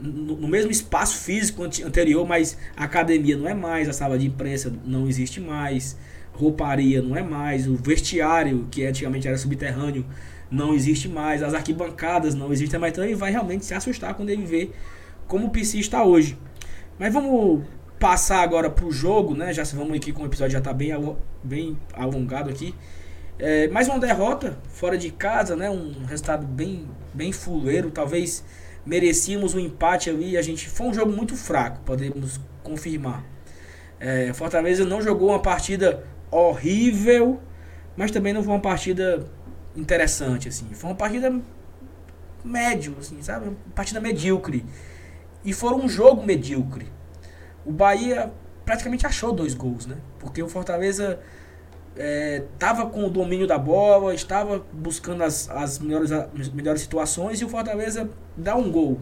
[0.00, 4.26] no, no, mesmo espaço físico anterior, mas a academia não é mais, a sala de
[4.26, 5.98] imprensa não existe mais,
[6.38, 10.06] rouparia não é mais, o vestiário, que antigamente era subterrâneo,
[10.50, 14.30] não existe mais, as arquibancadas não existem mais, então ele vai realmente se assustar quando
[14.30, 14.70] ele vê
[15.26, 16.38] como o PC está hoje.
[16.98, 17.64] Mas vamos
[17.98, 19.52] passar agora para o jogo, né?
[19.52, 20.92] Já vamos aqui com o episódio já está bem,
[21.42, 22.74] bem alongado aqui.
[23.38, 25.68] É, mais uma derrota fora de casa, né?
[25.68, 28.44] Um resultado bem, bem fuleiro, talvez
[28.86, 30.36] merecíamos um empate ali.
[30.36, 33.24] A gente foi um jogo muito fraco, podemos confirmar.
[34.00, 37.40] É, Fortaleza não jogou uma partida horrível,
[37.96, 39.24] mas também não foi uma partida
[39.76, 40.66] interessante assim.
[40.72, 41.40] Foi uma partida
[42.44, 43.48] médio, assim, sabe?
[43.48, 44.64] Uma partida medíocre.
[45.44, 46.86] E foi um jogo medíocre.
[47.64, 48.32] O Bahia
[48.64, 49.96] praticamente achou dois gols, né?
[50.18, 51.20] Porque o Fortaleza
[51.96, 57.40] estava é, com o domínio da bola, estava buscando as, as, melhores, as melhores situações
[57.40, 59.00] e o Fortaleza dá um gol.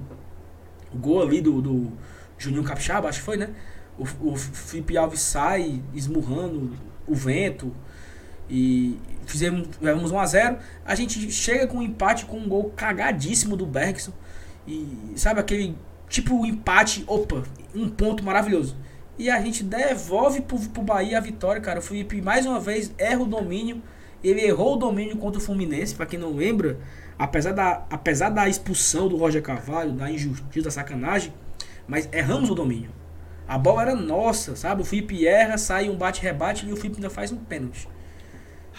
[0.92, 1.92] O gol ali do, do
[2.38, 3.50] Juninho Capixaba, acho que foi, né?
[3.98, 6.72] O, o Felipe Alves sai esmurrando
[7.06, 7.72] o vento
[8.48, 12.72] e fizemos, levamos 1 a 0 A gente chega com um empate com um gol
[12.76, 14.12] cagadíssimo do Bergson.
[14.66, 15.76] E sabe aquele
[16.08, 17.42] tipo empate, opa,
[17.74, 18.76] um ponto maravilhoso.
[19.18, 21.78] E a gente devolve pro, pro Bahia a vitória, cara.
[21.78, 23.82] O Felipe mais uma vez erra o domínio.
[24.22, 26.78] Ele errou o domínio contra o Fluminense, para quem não lembra.
[27.18, 31.32] Apesar da, apesar da expulsão do Roger Carvalho, da injustiça, da sacanagem,
[31.88, 32.90] mas erramos o domínio.
[33.48, 34.82] A bola era nossa, sabe?
[34.82, 37.88] O Felipe erra, sai um bate-rebate e o Felipe ainda faz um pênalti.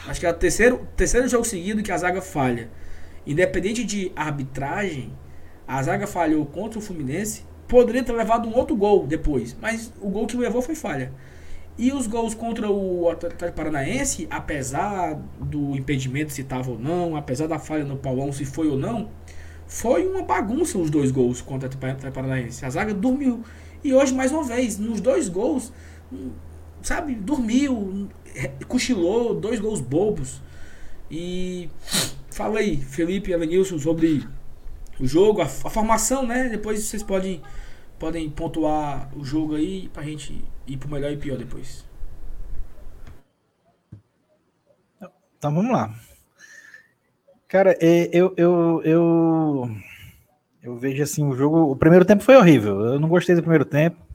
[0.07, 2.69] Acho que é o terceiro, terceiro jogo seguido que a zaga falha.
[3.25, 5.11] Independente de arbitragem,
[5.67, 10.09] a zaga falhou contra o Fluminense poderia ter levado um outro gol depois, mas o
[10.09, 11.11] gol que levou foi falha.
[11.77, 17.45] E os gols contra o Atlético Paranaense, apesar do impedimento se estava ou não, apesar
[17.45, 19.09] da falha no Paulão se foi ou não,
[19.67, 22.65] foi uma bagunça os dois gols contra o Atlético Paranaense.
[22.65, 23.43] A zaga dormiu.
[23.83, 25.71] E hoje, mais uma vez, nos dois gols,
[26.81, 28.09] sabe, dormiu,
[28.67, 30.41] cochilou, dois gols bobos.
[31.09, 31.69] E
[32.31, 34.27] fala aí, Felipe e Evanilson, sobre
[34.99, 36.49] o jogo, a, a, formação, né?
[36.49, 37.41] Depois vocês podem,
[37.99, 41.85] podem pontuar o jogo aí pra gente ir pro melhor e pior depois.
[45.37, 45.93] Então vamos lá.
[47.47, 49.69] Cara, é, eu, eu, eu,
[50.67, 51.71] eu vejo assim o jogo.
[51.71, 52.81] O primeiro tempo foi horrível.
[52.81, 54.05] Eu não gostei do primeiro tempo.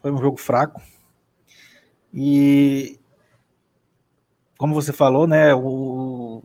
[0.00, 0.80] Foi um jogo fraco.
[2.14, 2.96] E
[4.56, 5.52] como você falou, né?
[5.52, 6.44] O,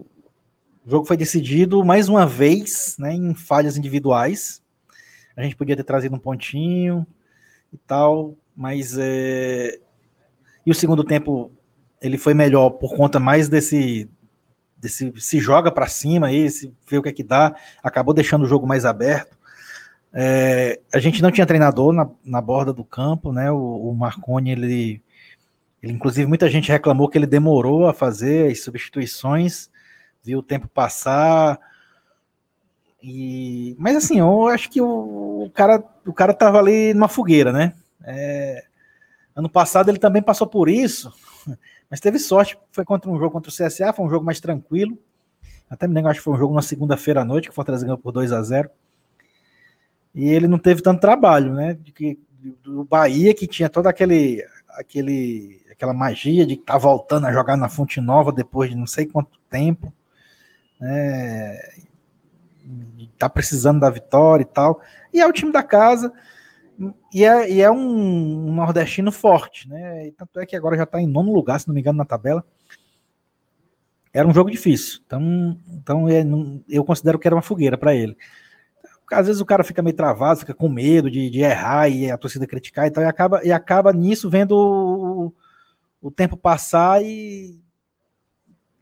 [0.83, 3.13] o jogo foi decidido mais uma vez, né?
[3.13, 4.63] Em falhas individuais.
[5.37, 7.05] A gente podia ter trazido um pontinho
[7.71, 9.79] e tal, mas é...
[10.65, 11.51] e o segundo tempo
[12.01, 14.09] ele foi melhor por conta mais desse
[14.83, 18.43] desse se joga para cima aí, se vê o que é que dá, acabou deixando
[18.43, 19.37] o jogo mais aberto.
[20.13, 23.49] É, a gente não tinha treinador na, na borda do campo, né?
[23.49, 25.01] O, o Marconi, ele,
[25.81, 29.69] ele, inclusive, muita gente reclamou que ele demorou a fazer as substituições,
[30.21, 31.57] viu o tempo passar.
[33.01, 37.51] E, mas assim, eu acho que o, o cara, o cara tava ali numa fogueira,
[37.51, 37.73] né?
[38.03, 38.65] É,
[39.35, 41.11] ano passado ele também passou por isso.
[41.93, 44.97] Mas teve sorte, foi contra um jogo contra o CSA, foi um jogo mais tranquilo.
[45.69, 47.85] Até me lembro, acho que foi um jogo na segunda-feira à noite, que o Fortaleza
[47.85, 48.67] ganhou por 2 a 0
[50.15, 51.75] E ele não teve tanto trabalho, né?
[51.75, 52.19] De que,
[52.63, 57.55] do Bahia, que tinha toda aquele, aquele, aquela magia de estar tá voltando a jogar
[57.55, 59.93] na Fonte Nova depois de não sei quanto tempo.
[60.79, 61.59] Né?
[63.19, 64.81] Tá precisando da vitória e tal.
[65.13, 66.11] E é o time da casa
[67.13, 70.07] e é, e é um, nordestino forte, né?
[70.07, 72.05] E tanto é que agora já está em nono lugar, se não me engano, na
[72.05, 72.43] tabela.
[74.11, 76.23] Era um jogo difícil, então, então é,
[76.69, 78.15] eu considero que era uma fogueira para ele.
[79.11, 82.17] Às vezes o cara fica meio travado, fica com medo de, de errar e a
[82.17, 85.33] torcida criticar e tal, e acaba, e acaba nisso vendo o,
[86.01, 87.59] o tempo passar e,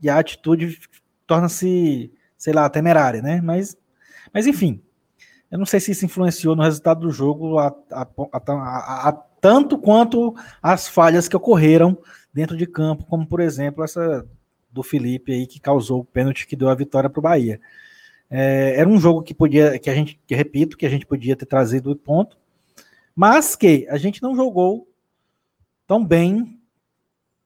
[0.01, 0.79] e a atitude
[1.25, 3.39] torna-se, sei lá, temerária, né?
[3.41, 3.77] Mas,
[4.33, 4.81] mas enfim,
[5.52, 8.08] eu não sei se isso influenciou no resultado do jogo a, a,
[9.10, 10.34] a, tanto quanto
[10.64, 11.97] as falhas que ocorreram
[12.34, 14.26] dentro de campo, como por exemplo essa
[14.72, 17.60] do Felipe aí que causou o pênalti que deu a vitória para o Bahia.
[18.30, 21.36] É, era um jogo que podia, que a gente, que repito, que a gente podia
[21.36, 22.38] ter trazido o ponto,
[23.14, 24.88] mas que a gente não jogou
[25.86, 26.58] tão bem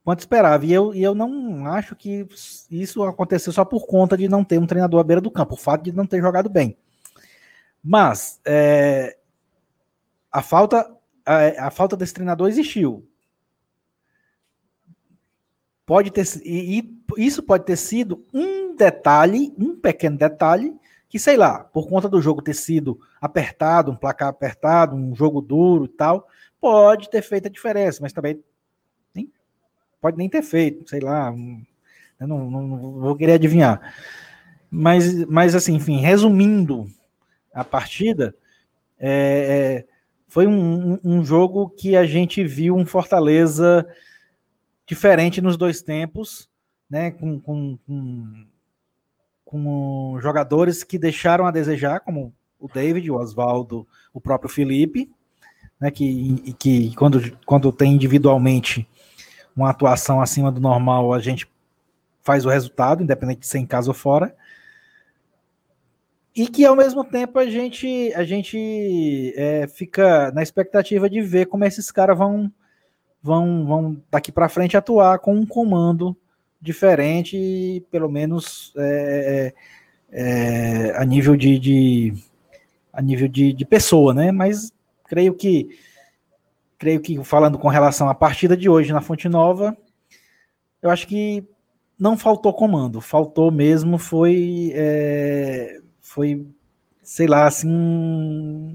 [0.03, 0.64] quanto esperava.
[0.64, 2.28] E eu, e eu não acho que
[2.70, 5.58] isso aconteceu só por conta de não ter um treinador à beira do campo, o
[5.58, 6.78] fato de não ter jogado bem.
[7.88, 9.15] Mas é,
[10.31, 10.91] a falta
[11.23, 13.07] a, a, falta desse treinador existiu.
[15.86, 20.75] Pode ter e, e isso pode ter sido um detalhe, um pequeno detalhe
[21.07, 25.39] que sei lá, por conta do jogo ter sido apertado, um placar apertado, um jogo
[25.39, 26.27] duro e tal,
[26.59, 28.43] pode ter feito a diferença, mas também
[29.13, 29.31] nem,
[30.01, 31.31] pode nem ter feito, sei lá,
[32.19, 33.93] não, não, não, vou querer adivinhar.
[34.71, 36.89] Mas, mas assim, enfim, resumindo
[37.56, 38.36] a partida,
[38.99, 39.93] é, é,
[40.28, 43.88] foi um, um, jogo que a gente viu um Fortaleza
[44.86, 46.49] diferente nos dois tempos,
[46.89, 48.45] né, com, com, com,
[49.45, 55.10] com jogadores que deixaram a desejar, como o David, o Oswaldo, o próprio Felipe,
[55.80, 58.86] né, que, que quando, quando tem individualmente
[59.56, 61.47] uma atuação acima do normal, a gente
[62.22, 64.36] faz o resultado, independente de ser em casa ou fora
[66.36, 71.45] e que ao mesmo tempo a gente a gente é, fica na expectativa de ver
[71.45, 72.51] como esses caras vão
[73.23, 76.15] vão vão daqui para frente atuar com um comando
[76.61, 79.53] diferente pelo menos é,
[80.11, 82.13] é, é, a nível de, de
[82.91, 84.31] a nível de, de, pessoa né?
[84.31, 84.73] Mas
[85.05, 85.69] creio que
[86.77, 89.75] creio que falando com relação à partida de hoje na Fonte Nova
[90.81, 91.43] eu acho que
[91.97, 93.01] não faltou comando.
[93.01, 96.47] Faltou mesmo foi é, foi,
[97.01, 97.68] sei lá, assim,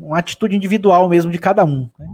[0.03, 1.89] uma atitude individual mesmo de cada um.
[1.97, 2.09] Né?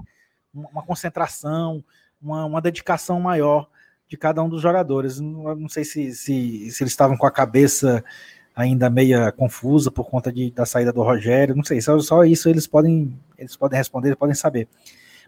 [0.53, 1.83] Uma concentração,
[2.21, 3.69] uma, uma, dedicação maior
[4.07, 5.19] de cada um dos jogadores.
[5.19, 8.05] Não, não sei se, se, se, eles estavam com a cabeça
[8.55, 12.49] ainda meia confusa por conta de, da saída do Rogério, não sei, só, só isso
[12.49, 14.69] eles podem, eles podem responder, eles podem saber.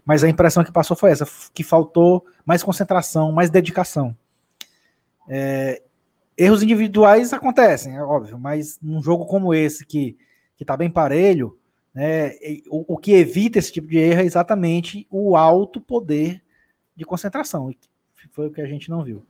[0.05, 4.15] Mas a impressão que passou foi essa, que faltou mais concentração, mais dedicação.
[5.27, 5.81] É,
[6.39, 10.17] Erros individuais acontecem, é óbvio, mas num jogo como esse, que,
[10.55, 11.59] que tá bem parelho,
[11.93, 12.31] né,
[12.69, 16.41] o, o que evita esse tipo de erro é exatamente o alto poder
[16.95, 17.73] de concentração.
[18.31, 19.21] Foi o que a gente não viu.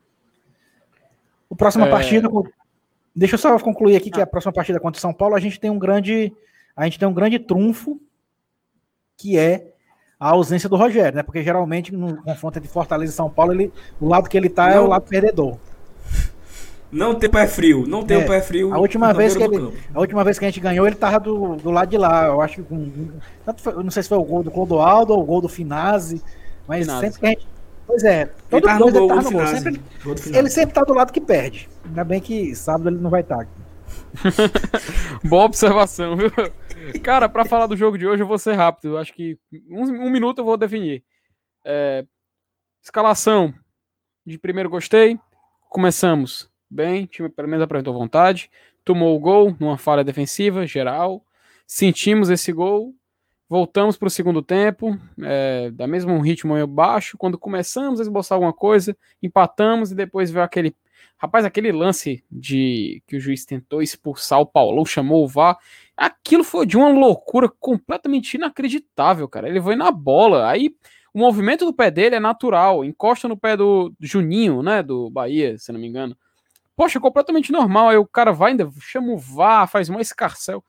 [1.49, 1.89] O próxima é...
[1.89, 2.30] partida.
[3.16, 5.60] Deixa eu só concluir aqui que a próxima partida contra o São Paulo, a gente
[5.60, 6.32] tem um grande.
[6.76, 7.99] A gente tem um grande trunfo
[9.18, 9.74] que é
[10.20, 11.24] a ausência do Rogério, né?
[11.24, 14.70] Porque geralmente no confronto entre Fortaleza e São Paulo, ele, o lado que ele tá
[14.70, 15.57] não, é o lado perdedor.
[16.91, 18.73] Não tem pé frio, não tem é, o pé frio.
[18.73, 21.55] A última vez que ele, a última vez que a gente ganhou, ele tava do,
[21.55, 22.25] do lado de lá.
[22.25, 23.11] Eu acho que com,
[23.83, 26.21] não sei se foi o gol do Clodoaldo ou o gol do Finazzi,
[26.67, 27.01] mas Finazzi.
[27.01, 27.47] sempre que a gente
[27.89, 29.47] Pois é, todo ele mundo no gol, ele, no gol.
[29.47, 29.81] Sempre,
[30.37, 31.67] ele sempre tá do lado que perde.
[31.83, 33.51] Ainda bem que sábado ele não vai estar aqui.
[35.27, 36.31] Boa observação, viu?
[37.01, 38.97] Cara, para falar do jogo de hoje, eu vou ser rápido.
[38.97, 41.03] Acho que um, um minuto eu vou definir.
[41.65, 42.05] É,
[42.83, 43.53] escalação
[44.23, 45.19] de primeiro gostei.
[45.69, 48.49] Começamos bem, time pelo menos apresentou vontade.
[48.86, 51.24] Tomou o gol numa falha defensiva geral.
[51.65, 52.93] Sentimos esse gol.
[53.49, 57.17] Voltamos para o segundo tempo, é, da mesmo ritmo meio baixo.
[57.17, 60.76] Quando começamos a esboçar alguma coisa, empatamos e depois veio aquele.
[61.17, 65.57] Rapaz, aquele lance de que o juiz tentou expulsar o Paulão, chamou o VAR.
[65.97, 69.49] Aquilo foi de uma loucura completamente inacreditável, cara.
[69.49, 70.47] Ele foi na bola.
[70.47, 70.76] Aí
[71.13, 74.84] o movimento do pé dele é natural, encosta no pé do Juninho, né?
[74.84, 76.15] Do Bahia, se não me engano.
[76.80, 77.89] Poxa, completamente normal.
[77.89, 80.63] Aí o cara vai ainda, chama o VAR, faz uma escarcel.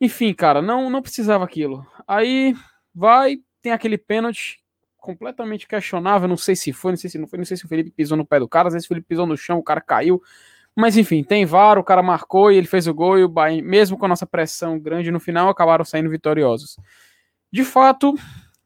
[0.00, 1.86] Enfim, cara, não, não precisava aquilo.
[2.06, 2.56] Aí
[2.94, 4.58] vai, tem aquele pênalti
[4.96, 7.68] completamente questionável, não sei se foi, não sei se não foi, não sei se o
[7.68, 9.82] Felipe pisou no pé do cara, às vezes o Felipe pisou no chão, o cara
[9.82, 10.22] caiu.
[10.74, 13.62] Mas enfim, tem VAR, o cara marcou e ele fez o gol e o Bahia,
[13.62, 16.78] mesmo com a nossa pressão grande no final, acabaram saindo vitoriosos.
[17.52, 18.14] De fato,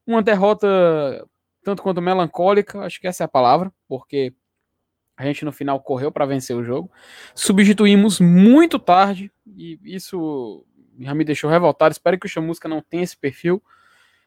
[0.07, 1.27] uma derrota
[1.65, 4.33] tanto quanto melancólica, acho que essa é a palavra, porque
[5.23, 6.91] a gente no final correu para vencer o jogo.
[7.35, 10.65] Substituímos muito tarde e isso
[10.99, 11.93] já me deixou revoltado.
[11.93, 13.63] Espero que o Chamusca não tenha esse perfil.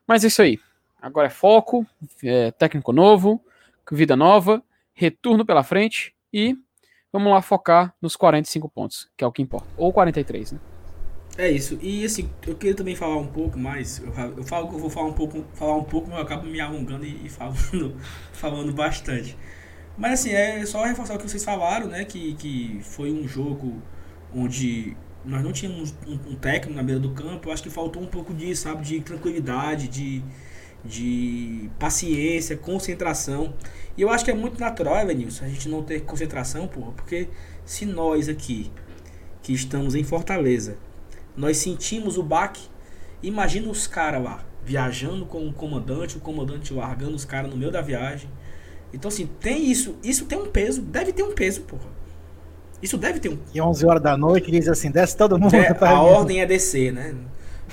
[0.07, 0.59] Mas é isso aí.
[1.01, 1.85] Agora é foco,
[2.23, 3.43] é técnico novo,
[3.91, 6.57] vida nova, retorno pela frente e
[7.11, 9.67] vamos lá focar nos 45 pontos, que é o que importa.
[9.77, 10.59] Ou 43, né?
[11.37, 11.77] É isso.
[11.81, 13.99] E assim, eu queria também falar um pouco mais.
[13.99, 16.47] Eu, eu falo que eu vou falar um pouco, falar um pouco, mas eu acabo
[16.47, 17.95] me alongando e, e falando,
[18.31, 19.37] falando bastante.
[19.97, 22.03] Mas assim, é só reforçar o que vocês falaram, né?
[22.05, 23.81] Que, que foi um jogo
[24.33, 28.01] onde nós não tínhamos um, um, técnico na beira do campo, eu acho que faltou
[28.01, 28.83] um pouco disso, sabe?
[28.83, 30.21] De tranquilidade, de,
[30.83, 33.53] de paciência, concentração.
[33.97, 37.27] E eu acho que é muito natural, Evanilson, a gente não ter concentração, porra, porque
[37.65, 38.71] se nós aqui,
[39.41, 40.77] que estamos em Fortaleza,
[41.35, 42.67] nós sentimos o baque,
[43.23, 47.71] imagina os caras lá, viajando com o comandante, o comandante largando os caras no meio
[47.71, 48.29] da viagem.
[48.95, 51.95] Então, assim, tem isso, isso tem um peso, deve ter um peso, porra.
[52.81, 53.37] Isso deve ter um.
[53.53, 55.53] E 11 horas da noite diz assim: desce todo mundo.
[55.55, 57.13] É, a ordem é descer, né?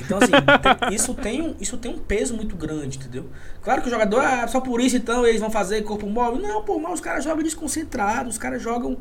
[0.01, 3.27] Então, assim, tem, isso, tem um, isso tem um peso muito grande, entendeu?
[3.63, 6.41] Claro que o jogador, ah, só por isso então eles vão fazer corpo móvel.
[6.41, 8.99] Não, pô, mas os caras jogam desconcentrados, os caras jogam,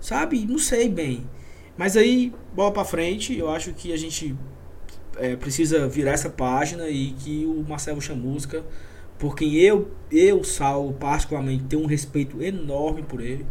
[0.00, 0.44] sabe?
[0.44, 1.24] Não sei bem.
[1.78, 4.36] Mas aí, bola pra frente, eu acho que a gente
[5.16, 8.64] é, precisa virar essa página e que o Marcelo Chamusca,
[9.18, 13.46] por quem eu, eu, Saulo, particularmente, tenho um respeito enorme por ele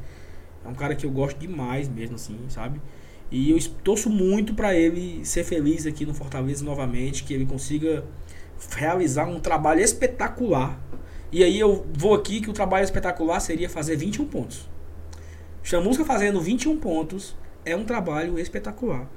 [0.66, 2.82] é um cara que eu gosto demais mesmo, assim, sabe?
[3.30, 8.04] E eu torço muito para ele ser feliz aqui no Fortaleza novamente, que ele consiga
[8.76, 10.80] realizar um trabalho espetacular.
[11.32, 14.70] E aí eu vou aqui que o trabalho espetacular seria fazer 21 pontos.
[15.64, 17.36] Chamusca fazendo 21 pontos
[17.66, 19.10] é um trabalho espetacular.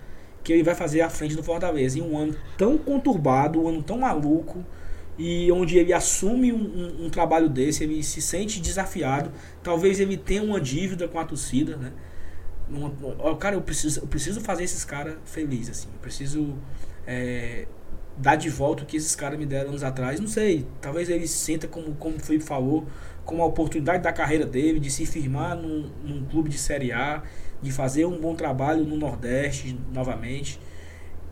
[0.43, 3.83] Que ele vai fazer à frente do Fortaleza em um ano tão conturbado, um ano
[3.83, 4.65] tão maluco
[5.19, 10.17] e onde ele assume um, um, um, trabalho desse, ele se sente desafiado, talvez ele
[10.17, 11.93] tenha uma dívida com a torcida, né?
[12.69, 16.55] Uma, cara, eu preciso, eu preciso fazer esses caras felizes, assim, eu preciso
[17.07, 17.67] é,
[18.19, 21.27] dar de volta o que esses caras me deram anos atrás, não sei, talvez ele
[21.27, 22.87] se sinta como, como o Felipe falou,
[23.25, 27.23] como a oportunidade da carreira dele, de se firmar num, num clube de Série A,
[27.63, 30.61] de fazer um bom trabalho no Nordeste novamente,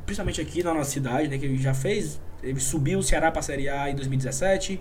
[0.07, 3.41] principalmente aqui na nossa cidade, né, que ele já fez ele subiu o Ceará para
[3.41, 4.81] a Série A em 2017,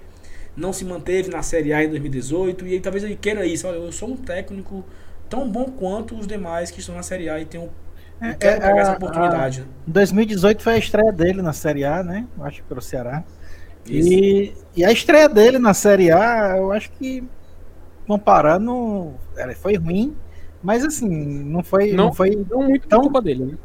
[0.56, 3.68] não se manteve na Série A em 2018 e aí, talvez ele queira isso.
[3.68, 4.84] Olha, eu sou um técnico
[5.30, 7.70] tão bom quanto os demais que estão na Série A e tenho
[8.22, 9.62] é, quero pegar é, essa oportunidade.
[9.62, 12.26] A, 2018 foi a estreia dele na Série A, né?
[12.38, 13.24] Eu acho que pelo Ceará.
[13.86, 17.22] E, e, a estreia dele na Série A, eu acho que
[18.08, 20.16] comparando, ela foi ruim,
[20.62, 23.58] mas assim, não foi não, não foi não muito tão culpa dele, né?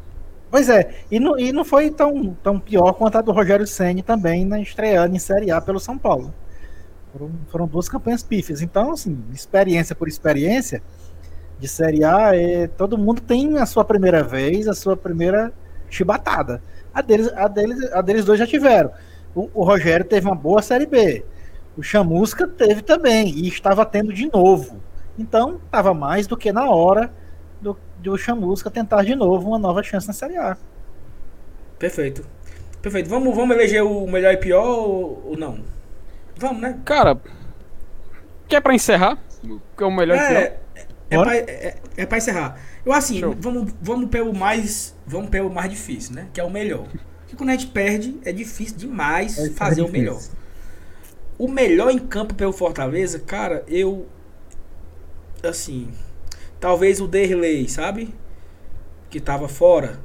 [0.51, 4.03] Pois é, e não, e não foi tão, tão pior quanto a do Rogério Senni
[4.03, 6.33] também na estreando em Série A pelo São Paulo.
[7.13, 8.63] Foram, foram duas campanhas pífias.
[8.63, 10.83] Então, assim, experiência por experiência
[11.59, 15.53] de Série A, é, todo mundo tem a sua primeira vez, a sua primeira
[15.91, 16.63] chibatada.
[16.95, 18.91] A deles, a deles, a deles dois já tiveram.
[19.35, 21.25] O, o Rogério teve uma boa Série B.
[21.77, 24.81] O Chamusca teve também, e estava tendo de novo.
[25.19, 27.13] Então, estava mais do que na hora
[27.61, 30.57] do, do Chamusca tentar de novo uma nova chance na Série A.
[31.79, 32.25] Perfeito.
[32.81, 33.09] Perfeito.
[33.09, 35.61] Vamos, vamos eleger o melhor e pior ou, ou não?
[36.37, 36.79] Vamos, né?
[36.85, 37.21] Cara,
[38.47, 39.19] quer pra encerrar?
[39.77, 40.37] Que é o melhor e pior?
[40.43, 40.59] É,
[41.11, 41.29] é, Bora.
[41.31, 42.61] pra, é, é pra encerrar.
[42.85, 43.35] Eu assim, Show.
[43.39, 44.95] vamos, vamos pelo mais.
[45.07, 46.29] Vamos pelo mais difícil, né?
[46.33, 46.87] Que é o melhor.
[47.21, 49.93] Porque quando a gente perde, é difícil demais É fazer o difícil.
[50.05, 50.21] melhor.
[51.37, 54.07] O melhor em campo pelo Fortaleza, cara, eu.
[55.43, 55.89] Assim.
[56.61, 58.15] Talvez o Derley, sabe?
[59.11, 60.01] Que tava fora.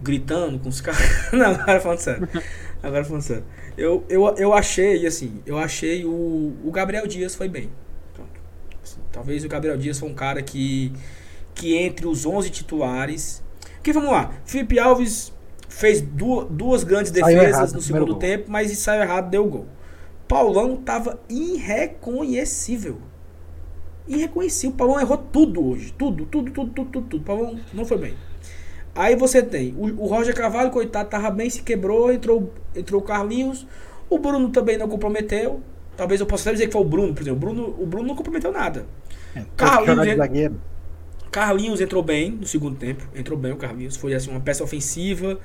[0.00, 1.00] Gritando com os caras.
[1.32, 2.28] Não, agora falando sério.
[2.82, 3.44] Agora falando sério.
[3.76, 7.70] Eu, eu, eu achei, assim, eu achei o, o Gabriel Dias foi bem.
[8.82, 10.92] Assim, talvez o Gabriel Dias foi um cara que,
[11.54, 13.42] que entre os 11 titulares.
[13.74, 15.32] Porque vamos lá, Felipe Alves
[15.68, 19.66] fez duas, duas grandes Saiu defesas errado no segundo tempo, mas saiu errado, deu gol.
[20.26, 22.98] Paulão tava irreconhecível.
[24.08, 24.74] Irreconhecível.
[24.74, 25.92] O Paulão errou tudo hoje.
[25.96, 27.20] Tudo, tudo, tudo, tudo, tudo, tudo.
[27.20, 28.14] O Paulão não foi bem.
[28.94, 33.04] Aí você tem o, o Roger Carvalho, coitado, tava bem, se quebrou, entrou, entrou o
[33.04, 33.66] Carlinhos.
[34.08, 35.60] O Bruno também não comprometeu.
[35.96, 37.36] Talvez eu possa até dizer que foi o Bruno, por exemplo.
[37.36, 38.86] O Bruno, o Bruno não comprometeu nada.
[39.34, 40.52] É, Carlinhos.
[41.30, 43.06] Carlinhos entrou bem no segundo tempo.
[43.14, 43.96] Entrou bem o Carlinhos.
[43.96, 45.38] Foi assim uma peça ofensiva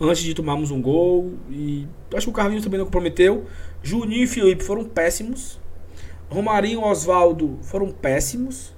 [0.00, 1.34] antes de tomarmos um gol.
[1.50, 3.46] E acho que o Carlinhos também não comprometeu.
[3.82, 5.58] Juninho e Felipe foram péssimos.
[6.28, 8.74] Romarinho e Oswaldo foram péssimos.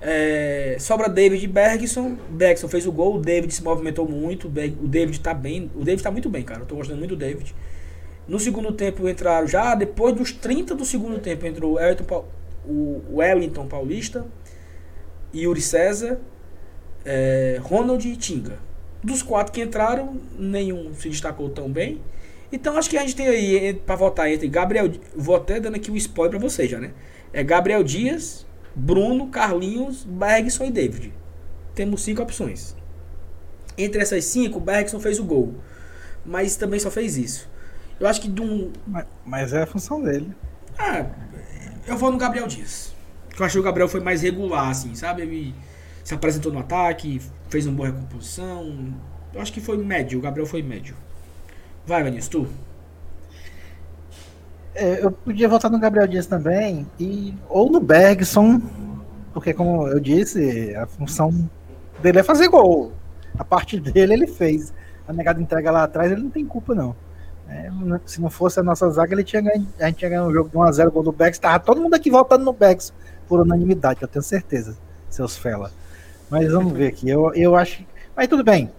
[0.00, 2.16] É, sobra David Bergson.
[2.30, 3.16] Bergson fez o gol.
[3.16, 4.46] O David se movimentou muito.
[4.48, 4.50] O
[4.88, 5.70] David tá bem.
[5.74, 6.60] O David tá muito bem, cara.
[6.60, 7.54] Eu tô gostando muito do David.
[8.26, 12.28] No segundo tempo entraram já depois dos 30 do segundo tempo entrou o Pau-
[12.64, 14.24] o Wellington Paulista,
[15.34, 16.18] Yuri César,
[17.04, 18.58] é, Ronald e Tinga.
[19.02, 22.00] Dos quatro que entraram, nenhum se destacou tão bem.
[22.52, 25.90] Então acho que a gente tem aí para votar entre Gabriel, vou até dando aqui
[25.90, 26.92] o spoiler para vocês já, né?
[27.32, 28.44] É Gabriel Dias,
[28.74, 31.12] Bruno, Carlinhos, Bergson e David.
[31.74, 32.76] Temos cinco opções.
[33.78, 35.54] Entre essas cinco, o Bergson fez o gol,
[36.26, 37.48] mas também só fez isso.
[38.00, 40.34] Eu acho que de um, Mas, mas é a função dele.
[40.78, 41.06] ah,
[41.86, 42.94] eu vou no Gabriel Dias.
[43.38, 45.22] Eu acho que o Gabriel foi mais regular, assim, sabe?
[45.22, 45.54] Ele
[46.02, 48.92] se apresentou no ataque, fez uma boa recomposição.
[49.32, 50.96] Eu acho que foi médio, o Gabriel foi médio.
[51.86, 52.46] Vai, Vinícius, tu?
[54.74, 58.60] É, eu podia votar no Gabriel Dias também, e, ou no Bergson,
[59.32, 61.32] porque como eu disse, a função
[62.00, 62.92] dele é fazer gol.
[63.38, 64.72] A parte dele ele fez.
[65.06, 66.94] A negada entrega lá atrás, ele não tem culpa, não.
[67.48, 67.68] É,
[68.06, 70.48] se não fosse a nossa zaga, ele tinha ganho, a gente tinha ganho um jogo
[70.48, 71.38] de 1x0 gol do Bex.
[71.38, 72.92] Tava todo mundo aqui votando no Bex,
[73.28, 74.76] por unanimidade, eu tenho certeza,
[75.08, 75.72] seus fela.
[76.30, 77.10] Mas vamos ver aqui.
[77.10, 77.84] Eu, eu acho.
[78.16, 78.70] Mas tudo bem.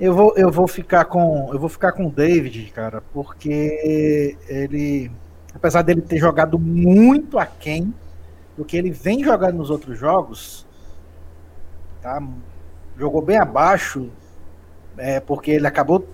[0.00, 1.50] Eu vou, eu vou ficar com.
[1.52, 5.10] Eu vou ficar com o David, cara, porque ele.
[5.52, 7.92] Apesar dele ter jogado muito aquém
[8.56, 10.64] do que ele vem jogando nos outros jogos,
[12.00, 12.22] tá?
[12.96, 14.08] Jogou bem abaixo,
[14.96, 16.08] é, porque ele acabou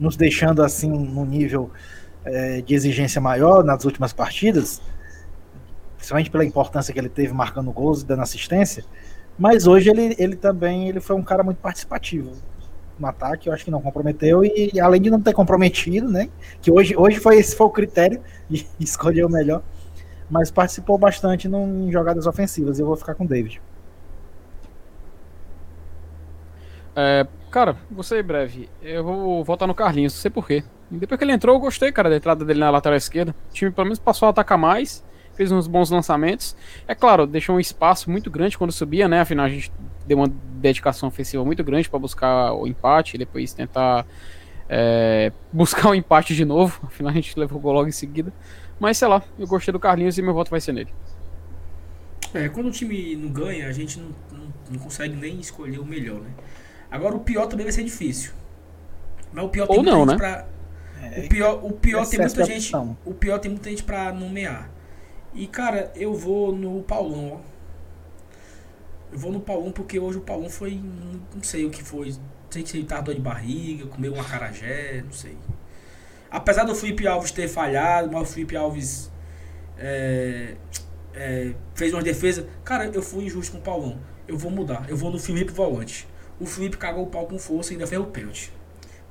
[0.00, 1.70] nos deixando assim num nível
[2.24, 4.80] é, de exigência maior nas últimas partidas,
[5.96, 8.82] principalmente pela importância que ele teve marcando gols e dando assistência.
[9.38, 12.32] Mas hoje ele, ele também ele foi um cara muito participativo
[12.98, 16.28] no ataque, eu acho que não comprometeu e além de não ter comprometido, né,
[16.60, 19.62] que hoje, hoje foi esse foi o critério de escolher o melhor,
[20.30, 22.78] mas participou bastante em jogadas ofensivas.
[22.78, 23.60] Eu vou ficar com o David.
[26.96, 28.70] É, cara, vou ser breve.
[28.82, 30.64] Eu vou votar no Carlinhos, não sei porquê.
[30.90, 33.34] Depois que ele entrou, eu gostei, cara, da entrada dele na lateral esquerda.
[33.50, 36.56] O time pelo menos passou a atacar mais, fez uns bons lançamentos.
[36.88, 39.20] É claro, deixou um espaço muito grande quando subia, né?
[39.20, 39.70] Afinal, a gente
[40.06, 44.06] deu uma dedicação ofensiva muito grande para buscar o empate e depois tentar
[44.68, 46.80] é, buscar o empate de novo.
[46.84, 48.32] Afinal, a gente levou o gol logo em seguida.
[48.78, 50.90] Mas sei lá, eu gostei do Carlinhos e meu voto vai ser nele.
[52.34, 55.84] É, quando o time não ganha, a gente não, não, não consegue nem escolher o
[55.84, 56.30] melhor, né?
[56.90, 58.32] Agora o pior também vai ser difícil.
[59.32, 60.16] Mas o pior tem Ou muita não, gente né?
[60.16, 60.46] pra.
[61.18, 62.72] O pior, o pior tem excesso muita gente.
[63.04, 64.70] O pior tem muita gente pra nomear.
[65.34, 67.55] E cara, eu vou no Paulão, ó.
[69.16, 70.78] Eu vou no Paulão porque hoje o Paulão foi.
[71.34, 72.14] Não sei o que foi.
[72.50, 75.34] Sei se ele tava dor de barriga, comeu um acarajé, não sei.
[76.30, 79.10] Apesar do Felipe Alves ter falhado, mas o Felipe Alves
[79.78, 80.56] é,
[81.14, 82.44] é, fez umas defesas.
[82.62, 83.98] Cara, eu fui injusto com o Paulão.
[84.28, 84.84] Eu vou mudar.
[84.86, 86.06] Eu vou no Felipe Volante.
[86.38, 88.52] O Felipe cagou o pau com força e ainda fez o pênalti.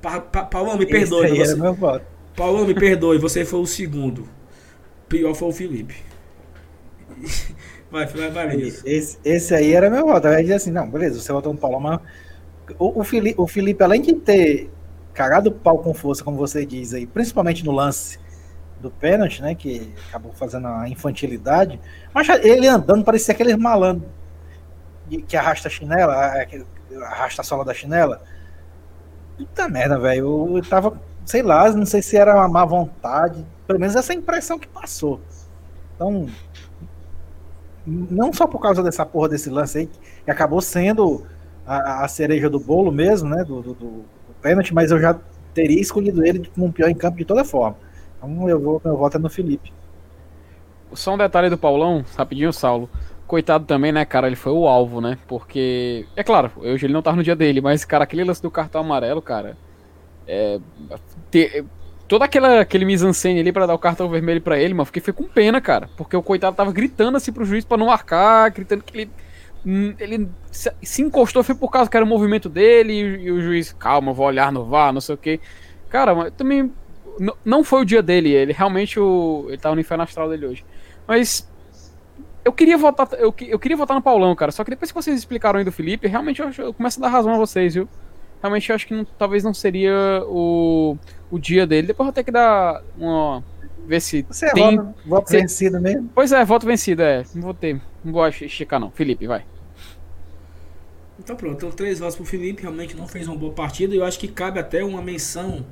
[0.00, 1.26] Pa, pa, Paulão, me perdoe.
[1.26, 2.02] Esse aí Você.
[2.36, 3.18] Paulão, me perdoe.
[3.18, 4.28] Você foi o segundo.
[5.08, 5.96] Pior foi o Felipe.
[7.96, 8.56] Vai, vai, vai.
[8.84, 10.26] Esse, esse aí era meu voto.
[10.28, 12.00] Aí dizer assim, não, beleza, você votou no Paulo, mas
[12.78, 14.70] o, o, Felipe, o Felipe, além de ter
[15.14, 18.18] cagado o pau com força, como você diz aí, principalmente no lance
[18.80, 21.80] do pênalti, né, que acabou fazendo a infantilidade,
[22.12, 24.08] mas ele andando parecia aqueles malandros
[25.08, 26.14] de- que arrasta a chinela,
[27.04, 28.22] arrasta a sola da chinela.
[29.36, 30.56] puta merda, velho.
[30.56, 33.44] Eu tava, sei lá, não sei se era uma má vontade.
[33.66, 35.20] Pelo menos essa impressão que passou.
[35.94, 36.26] Então,
[37.86, 39.90] não só por causa dessa porra desse lance aí,
[40.24, 41.24] que acabou sendo
[41.66, 43.44] a, a cereja do bolo mesmo, né?
[43.44, 44.04] Do, do, do,
[44.42, 45.18] pênalti, mas eu já
[45.54, 47.76] teria escolhido ele como pior em campo de toda forma.
[48.16, 49.72] Então eu vou, meu voto é no Felipe.
[50.92, 52.88] Só um detalhe do Paulão, rapidinho, Saulo.
[53.26, 54.28] Coitado também, né, cara?
[54.28, 55.18] Ele foi o alvo, né?
[55.26, 56.06] Porque.
[56.14, 58.82] É claro, hoje ele não tava no dia dele, mas, cara, aquele lance do cartão
[58.82, 59.56] amarelo, cara.
[60.28, 60.60] É.
[61.30, 61.64] Ter,
[62.08, 65.12] todo aquela, aquele mise-en-scène ali pra dar o cartão vermelho para ele, mano, fiquei foi
[65.12, 65.88] com pena, cara.
[65.96, 69.10] Porque o coitado tava gritando assim pro juiz para não marcar, gritando que ele.
[69.64, 73.72] Hum, ele se encostou, foi por causa que era o movimento dele, e, o juiz,
[73.72, 75.40] calma, vou olhar no VAR, não sei o que.
[75.88, 76.72] Cara, mas também.
[77.44, 80.64] Não foi o dia dele, ele realmente o, ele tava no inferno astral dele hoje.
[81.08, 81.48] Mas
[82.44, 84.52] eu queria votar, eu, eu queria votar no Paulão, cara.
[84.52, 87.08] Só que depois que vocês explicaram aí do Felipe, realmente eu, eu começo a dar
[87.08, 87.88] razão a vocês, viu?
[88.40, 90.96] Realmente eu acho que não, talvez não seria o,
[91.30, 91.88] o dia dele.
[91.88, 93.42] Depois eu vou ter que dar uma.
[93.86, 94.26] Ver se.
[94.28, 94.74] Você é tem...
[94.74, 95.40] é voto, voto se...
[95.40, 96.10] vencido mesmo?
[96.14, 97.24] Pois é, voto vencido, é.
[97.34, 97.80] Não vou ter.
[98.04, 98.90] Não vou esticar, não.
[98.90, 99.44] Felipe, vai.
[101.18, 103.94] Então pronto, então, três votos pro Felipe, realmente não fez uma boa partida.
[103.94, 105.64] E eu acho que cabe até uma menção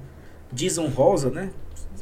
[0.51, 1.51] desonrosa, né?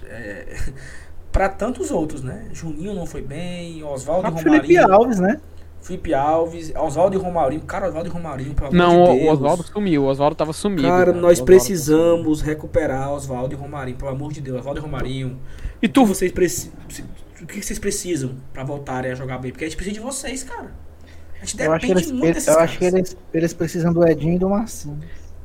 [0.05, 0.57] É,
[1.33, 2.49] para tantos outros, né?
[2.53, 4.63] Juninho não foi bem, Oswaldo Romarinho.
[4.63, 5.41] Felipe Alves, né?
[5.83, 7.61] Felipe Alves, Oswaldo e Romarinho.
[7.63, 10.83] Cara, Oswaldo e Romarinho, pelo Não, amor de o Oswaldo sumiu, o Oswaldo tava sumido.
[10.83, 11.21] Cara, cara.
[11.21, 14.61] nós precisamos recuperar Oswaldo e Romarinho, pelo amor de Deus.
[14.61, 15.39] Oswaldo e Romarinho.
[15.83, 16.03] E tu?
[16.03, 16.71] O que vocês, preci...
[17.41, 19.51] o que vocês precisam para voltarem a jogar bem?
[19.51, 20.73] Porque a gente precisa de vocês, cara.
[21.41, 22.71] A gente eu acho que eles, muito desses Eu caras.
[22.71, 25.01] acho que eles, eles precisam do Edinho e do Marcinho.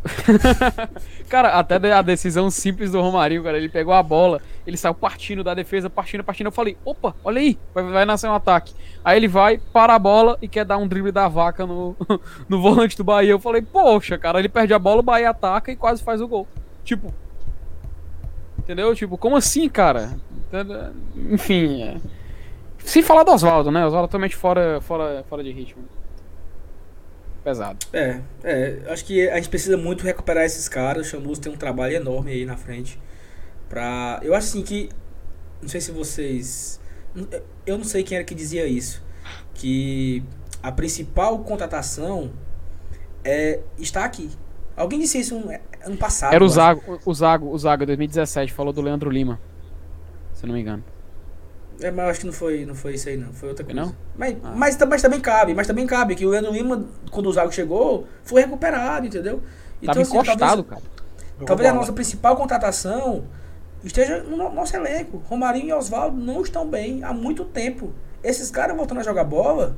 [1.30, 3.58] cara, até a decisão simples do Romarinho, cara.
[3.58, 6.48] Ele pegou a bola, ele saiu partindo da defesa, partindo, partindo.
[6.48, 8.74] Eu falei, opa, olha aí, vai, vai nascer um ataque.
[9.04, 11.96] Aí ele vai, para a bola e quer dar um drible da vaca no,
[12.48, 13.32] no volante do Bahia.
[13.32, 16.28] Eu falei, poxa, cara, ele perde a bola, o Bahia ataca e quase faz o
[16.28, 16.48] gol.
[16.84, 17.14] Tipo.
[18.60, 18.94] Entendeu?
[18.96, 20.18] Tipo, como assim, cara?
[21.32, 21.84] Enfim.
[21.84, 21.98] É...
[22.80, 23.86] Sem falar do Oswaldo, né?
[23.86, 25.84] Oswaldo totalmente fora, fora, fora de ritmo
[27.48, 27.78] pesado.
[27.94, 31.08] É, é, acho que a gente precisa muito recuperar esses caras.
[31.08, 33.00] O Chamus tem um trabalho enorme aí na frente.
[33.70, 34.20] Pra...
[34.22, 34.90] Eu acho assim que.
[35.62, 36.82] Não sei se vocês.
[37.66, 39.02] Eu não sei quem era que dizia isso.
[39.54, 40.22] Que
[40.62, 42.34] a principal contratação
[43.24, 44.30] é está aqui.
[44.76, 45.42] Alguém disse isso
[45.86, 46.34] ano passado.
[46.34, 49.40] Era o Zago, o Zago, o Zago 2017, falou do Leandro Lima.
[50.34, 50.84] Se eu não me engano.
[51.80, 53.32] É, mas acho que não foi, não foi isso aí, não.
[53.34, 53.80] Foi outra coisa.
[53.80, 53.96] Não?
[54.18, 54.54] Mas, ah.
[54.56, 58.08] mas, mas, também cabe, mas também cabe que o Leandro Lima, quando o Zago chegou,
[58.24, 59.42] foi recuperado, entendeu?
[59.82, 60.82] Então, Tava assim, encostado, talvez, cara.
[61.46, 63.26] Talvez a nossa principal contratação
[63.84, 65.22] esteja no nosso elenco.
[65.26, 67.94] Romarinho e Oswaldo não estão bem há muito tempo.
[68.24, 69.78] Esses caras voltando a jogar bola,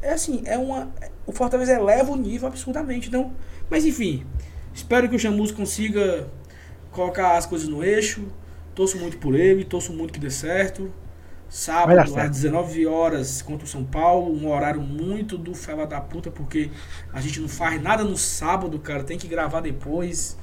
[0.00, 0.90] é assim, é uma.
[1.26, 3.08] O Fortaleza eleva o nível absurdamente.
[3.08, 3.32] Então,
[3.68, 4.24] mas enfim,
[4.72, 6.28] espero que o Chamus consiga
[6.92, 8.26] colocar as coisas no eixo.
[8.74, 10.90] Torço muito por ele, torço muito que dê certo.
[11.52, 14.34] Sábado, às 19 horas, contra o São Paulo.
[14.34, 16.70] Um horário muito do fela da puta, porque
[17.12, 19.04] a gente não faz nada no sábado, cara.
[19.04, 20.34] Tem que gravar depois.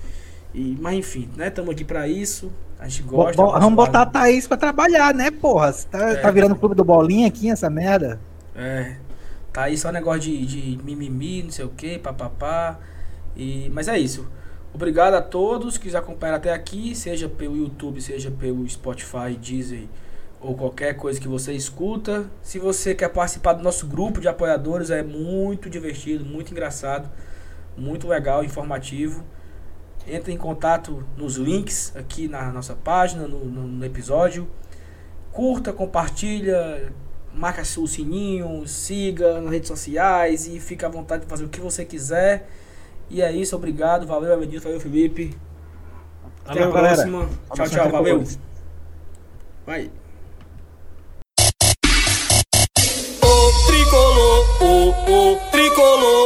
[0.53, 1.47] E, mas enfim, né?
[1.47, 2.51] Estamos aqui para isso.
[2.77, 3.41] A gente gosta.
[3.41, 5.73] Bo vamos botar a Thaís pra trabalhar, né, porra?
[5.73, 8.19] Você tá, é, tá virando clube do bolinha aqui, essa merda?
[8.55, 8.97] É.
[9.51, 12.77] Tá aí só negócio de, de mimimi, não sei o que, papapá.
[13.35, 14.27] E, mas é isso.
[14.71, 19.87] Obrigado a todos que nos acompanharam até aqui, seja pelo YouTube, seja pelo Spotify, Deezer
[20.41, 22.29] ou qualquer coisa que você escuta.
[22.41, 27.09] Se você quer participar do nosso grupo de apoiadores, é muito divertido, muito engraçado,
[27.77, 29.23] muito legal, informativo.
[30.07, 34.47] Entre em contato nos links aqui na nossa página, no, no, no episódio.
[35.31, 36.91] Curta, compartilha,
[37.33, 41.59] marca o sininho, siga nas redes sociais e fique à vontade de fazer o que
[41.59, 42.49] você quiser.
[43.09, 45.37] E é isso, obrigado, valeu, Avenida, valeu, Felipe.
[46.45, 47.19] Até a próxima.
[47.19, 47.39] Galera.
[47.53, 48.23] Tchau, tchau, valeu.
[49.65, 49.91] Vai.
[55.09, 56.18] O, tricolor,